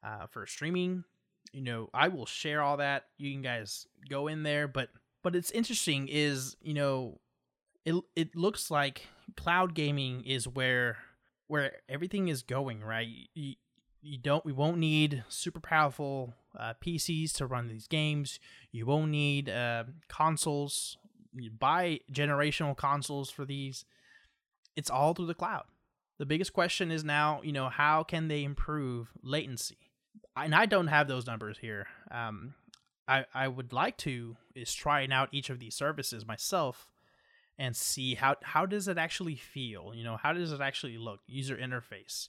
uh, 0.04 0.26
for 0.26 0.46
streaming? 0.46 1.04
You 1.52 1.62
know 1.62 1.88
I 1.94 2.08
will 2.08 2.26
share 2.26 2.60
all 2.60 2.76
that. 2.76 3.04
You 3.16 3.32
can 3.32 3.42
guys 3.42 3.86
go 4.08 4.28
in 4.28 4.42
there, 4.42 4.68
but 4.68 4.90
but 5.22 5.34
it's 5.34 5.50
interesting 5.52 6.08
is 6.08 6.56
you 6.60 6.74
know 6.74 7.20
it 7.86 7.94
it 8.14 8.36
looks 8.36 8.70
like 8.70 9.06
cloud 9.36 9.74
gaming 9.74 10.22
is 10.24 10.46
where 10.46 10.98
where 11.46 11.76
everything 11.88 12.28
is 12.28 12.42
going 12.42 12.80
right. 12.82 13.08
You, 13.34 13.54
you 14.06 14.18
don't 14.18 14.44
we 14.44 14.52
won't 14.52 14.78
need 14.78 15.24
super 15.28 15.60
powerful 15.60 16.34
uh, 16.58 16.74
PCs 16.80 17.32
to 17.34 17.46
run 17.46 17.68
these 17.68 17.88
games. 17.88 18.38
You 18.70 18.86
won't 18.86 19.10
need 19.10 19.48
uh, 19.48 19.84
consoles. 20.08 20.96
You 21.34 21.50
buy 21.50 22.00
generational 22.12 22.76
consoles 22.76 23.30
for 23.30 23.44
these. 23.44 23.84
It's 24.76 24.90
all 24.90 25.12
through 25.12 25.26
the 25.26 25.34
cloud. 25.34 25.64
The 26.18 26.26
biggest 26.26 26.52
question 26.52 26.90
is 26.90 27.04
now, 27.04 27.40
you 27.42 27.52
know, 27.52 27.68
how 27.68 28.04
can 28.04 28.28
they 28.28 28.44
improve 28.44 29.08
latency? 29.22 29.78
And 30.36 30.54
I 30.54 30.66
don't 30.66 30.86
have 30.86 31.08
those 31.08 31.26
numbers 31.26 31.58
here. 31.58 31.86
Um, 32.10 32.54
I 33.08 33.24
I 33.34 33.48
would 33.48 33.72
like 33.72 33.96
to 33.98 34.36
is 34.54 34.72
trying 34.72 35.12
out 35.12 35.28
each 35.32 35.50
of 35.50 35.58
these 35.58 35.74
services 35.74 36.26
myself 36.26 36.88
and 37.58 37.74
see 37.74 38.14
how 38.14 38.36
how 38.42 38.66
does 38.66 38.86
it 38.86 38.98
actually 38.98 39.36
feel. 39.36 39.92
You 39.94 40.04
know, 40.04 40.16
how 40.16 40.32
does 40.32 40.52
it 40.52 40.60
actually 40.60 40.96
look? 40.96 41.20
User 41.26 41.56
interface 41.56 42.28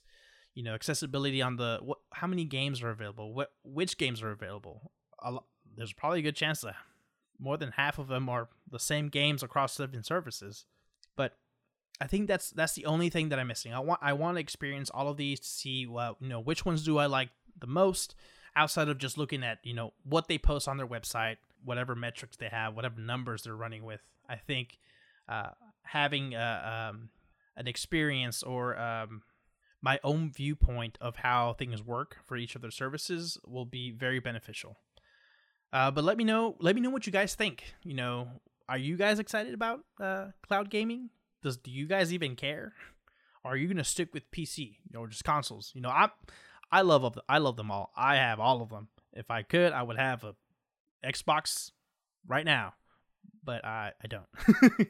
you 0.58 0.64
know 0.64 0.74
accessibility 0.74 1.40
on 1.40 1.56
the 1.56 1.78
what 1.82 1.98
how 2.12 2.26
many 2.26 2.44
games 2.44 2.82
are 2.82 2.90
available? 2.90 3.32
What 3.32 3.52
which 3.64 3.96
games 3.96 4.22
are 4.22 4.30
available? 4.30 4.90
Lo- 5.24 5.44
there's 5.76 5.92
probably 5.92 6.20
a 6.20 6.22
good 6.22 6.36
chance 6.36 6.60
that 6.62 6.74
more 7.38 7.56
than 7.56 7.72
half 7.72 7.98
of 7.98 8.08
them 8.08 8.28
are 8.28 8.48
the 8.68 8.80
same 8.80 9.08
games 9.08 9.42
across 9.42 9.76
different 9.76 10.04
services 10.04 10.64
but 11.16 11.36
i 12.00 12.06
think 12.06 12.26
that's 12.26 12.50
that's 12.50 12.74
the 12.74 12.84
only 12.84 13.08
thing 13.08 13.28
that 13.28 13.38
i'm 13.38 13.46
missing. 13.46 13.72
I 13.72 13.78
want 13.78 14.00
i 14.02 14.12
want 14.12 14.36
to 14.36 14.40
experience 14.40 14.90
all 14.90 15.08
of 15.08 15.16
these 15.16 15.38
to 15.38 15.46
see 15.46 15.86
well 15.86 16.16
you 16.20 16.28
know 16.28 16.40
which 16.40 16.64
ones 16.66 16.84
do 16.84 16.98
i 16.98 17.06
like 17.06 17.28
the 17.60 17.68
most 17.68 18.16
outside 18.56 18.88
of 18.88 18.98
just 18.98 19.16
looking 19.16 19.44
at 19.44 19.58
you 19.62 19.72
know 19.72 19.92
what 20.02 20.26
they 20.26 20.36
post 20.36 20.66
on 20.66 20.78
their 20.78 20.86
website 20.86 21.36
whatever 21.64 21.94
metrics 21.94 22.36
they 22.36 22.48
have 22.48 22.74
whatever 22.74 23.00
numbers 23.00 23.42
they're 23.42 23.54
running 23.56 23.84
with. 23.84 24.00
I 24.28 24.36
think 24.36 24.78
uh, 25.28 25.50
having 25.82 26.34
uh, 26.34 26.90
um, 26.90 27.10
an 27.56 27.66
experience 27.66 28.42
or 28.42 28.78
um, 28.78 29.22
my 29.80 30.00
own 30.02 30.30
viewpoint 30.30 30.98
of 31.00 31.16
how 31.16 31.52
things 31.52 31.82
work 31.82 32.18
for 32.24 32.36
each 32.36 32.56
of 32.56 32.62
their 32.62 32.70
services 32.70 33.38
will 33.46 33.64
be 33.64 33.90
very 33.90 34.18
beneficial. 34.18 34.76
Uh, 35.72 35.90
but 35.90 36.04
let 36.04 36.16
me 36.16 36.24
know. 36.24 36.56
Let 36.60 36.74
me 36.74 36.80
know 36.80 36.90
what 36.90 37.06
you 37.06 37.12
guys 37.12 37.34
think. 37.34 37.74
You 37.84 37.94
know, 37.94 38.28
are 38.68 38.78
you 38.78 38.96
guys 38.96 39.18
excited 39.18 39.54
about 39.54 39.80
uh, 40.00 40.28
cloud 40.46 40.70
gaming? 40.70 41.10
Does 41.42 41.56
do 41.56 41.70
you 41.70 41.86
guys 41.86 42.12
even 42.12 42.36
care? 42.36 42.72
Are 43.44 43.56
you 43.56 43.68
gonna 43.68 43.84
stick 43.84 44.12
with 44.12 44.30
PC 44.30 44.76
or 44.96 45.06
just 45.06 45.24
consoles? 45.24 45.72
You 45.74 45.80
know, 45.82 45.90
I 45.90 46.08
I 46.72 46.82
love 46.82 47.14
the, 47.14 47.22
I 47.28 47.38
love 47.38 47.56
them 47.56 47.70
all. 47.70 47.92
I 47.96 48.16
have 48.16 48.40
all 48.40 48.62
of 48.62 48.70
them. 48.70 48.88
If 49.12 49.30
I 49.30 49.42
could, 49.42 49.72
I 49.72 49.82
would 49.82 49.98
have 49.98 50.24
a 50.24 50.34
Xbox 51.04 51.70
right 52.26 52.44
now, 52.44 52.74
but 53.44 53.64
I 53.64 53.92
I 54.02 54.06
don't. 54.06 54.26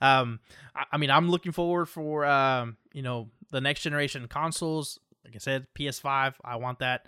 um, 0.00 0.40
I, 0.74 0.84
I 0.92 0.96
mean, 0.96 1.10
I'm 1.10 1.30
looking 1.30 1.52
forward 1.52 1.86
for 1.86 2.24
um, 2.24 2.76
you 2.92 3.02
know, 3.02 3.28
the 3.50 3.60
next 3.60 3.82
generation 3.82 4.26
consoles. 4.28 4.98
Like 5.24 5.34
I 5.34 5.38
said, 5.38 5.66
PS5. 5.78 6.34
I 6.44 6.56
want 6.56 6.78
that. 6.80 7.06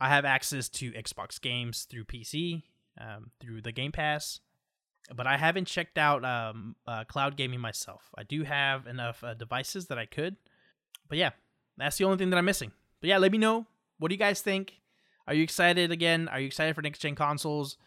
I 0.00 0.08
have 0.08 0.24
access 0.24 0.68
to 0.70 0.92
Xbox 0.92 1.40
games 1.40 1.86
through 1.90 2.04
PC, 2.04 2.62
um, 3.00 3.30
through 3.40 3.62
the 3.62 3.72
Game 3.72 3.92
Pass, 3.92 4.40
but 5.14 5.26
I 5.26 5.38
haven't 5.38 5.66
checked 5.66 5.96
out 5.96 6.24
um, 6.24 6.76
uh, 6.86 7.04
cloud 7.04 7.36
gaming 7.36 7.60
myself. 7.60 8.10
I 8.16 8.22
do 8.22 8.42
have 8.42 8.86
enough 8.86 9.24
uh, 9.24 9.34
devices 9.34 9.86
that 9.86 9.98
I 9.98 10.04
could, 10.04 10.36
but 11.08 11.16
yeah, 11.16 11.30
that's 11.78 11.96
the 11.96 12.04
only 12.04 12.18
thing 12.18 12.30
that 12.30 12.36
I'm 12.36 12.44
missing. 12.44 12.72
But 13.00 13.08
yeah, 13.08 13.18
let 13.18 13.32
me 13.32 13.38
know. 13.38 13.66
What 13.98 14.08
do 14.08 14.14
you 14.14 14.18
guys 14.18 14.42
think? 14.42 14.74
Are 15.26 15.34
you 15.34 15.42
excited 15.42 15.90
again? 15.90 16.28
Are 16.28 16.40
you 16.40 16.46
excited 16.46 16.74
for 16.74 16.82
next 16.82 16.98
gen 16.98 17.14
consoles? 17.14 17.78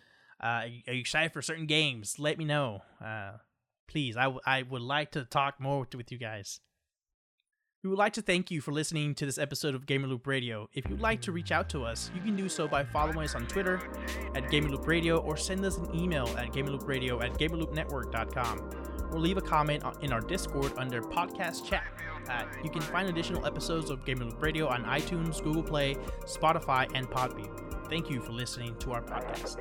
Uh, 0.42 0.46
are 0.88 0.94
you 0.94 1.02
excited 1.02 1.32
for 1.32 1.42
certain 1.42 1.68
games? 1.68 2.18
Let 2.18 2.38
me 2.38 2.46
know. 2.46 2.82
Uh, 3.04 3.34
please, 3.88 4.18
I, 4.18 4.24
w- 4.24 4.42
I 4.46 4.64
would 4.64 4.82
like 4.82 5.12
to 5.12 5.26
talk 5.26 5.60
more 5.60 5.82
with, 5.82 5.94
with 5.96 6.12
you 6.12 6.18
guys. 6.18 6.60
We 7.82 7.90
would 7.90 7.98
like 7.98 8.12
to 8.14 8.22
thank 8.22 8.52
you 8.52 8.60
for 8.60 8.74
listening 8.74 9.16
to 9.16 9.26
this 9.26 9.38
episode 9.38 9.74
of 9.74 9.86
Gamer 9.86 10.08
Loop 10.08 10.28
Radio. 10.28 10.68
If 10.74 10.90
you'd 10.90 11.00
like 11.00 11.22
to 11.22 11.32
reach 11.32 11.54
out 11.54 11.70
to 11.70 11.86
us, 11.86 12.12
you 12.14 12.20
can 12.20 12.36
do 12.36 12.50
so 12.50 12.68
by 12.68 12.84
following 12.84 13.20
us 13.20 13.36
on 13.36 13.48
Twitter 13.48 13.80
at 14.36 14.52
Gamer 14.52 14.68
Loop 14.68 14.86
Radio 14.86 15.20
or 15.20 15.38
send 15.38 15.64
us 15.64 15.78
an 15.78 15.96
email 15.96 16.28
at 16.38 16.52
gamerloopradio 16.52 17.24
at 17.24 17.40
gamerloopnetwork.com 17.40 18.70
or 19.14 19.20
leave 19.20 19.38
a 19.38 19.42
comment 19.42 19.82
in 20.02 20.12
our 20.12 20.20
Discord 20.20 20.74
under 20.78 21.02
podcast 21.02 21.66
chat. 21.66 21.86
Uh, 22.30 22.44
you 22.66 22.70
can 22.70 22.82
find 22.82 23.08
additional 23.08 23.46
episodes 23.46 23.90
of 23.90 24.04
Gamer 24.04 24.26
Loop 24.26 24.42
Radio 24.42 24.68
on 24.68 24.84
iTunes, 24.84 25.42
Google 25.42 25.64
Play, 25.64 25.96
Spotify, 26.26 26.86
and 26.94 27.10
Podbean. 27.10 27.50
Thank 27.88 28.10
you 28.10 28.20
for 28.20 28.34
listening 28.34 28.76
to 28.80 28.92
our 28.92 29.02
podcast. 29.02 29.56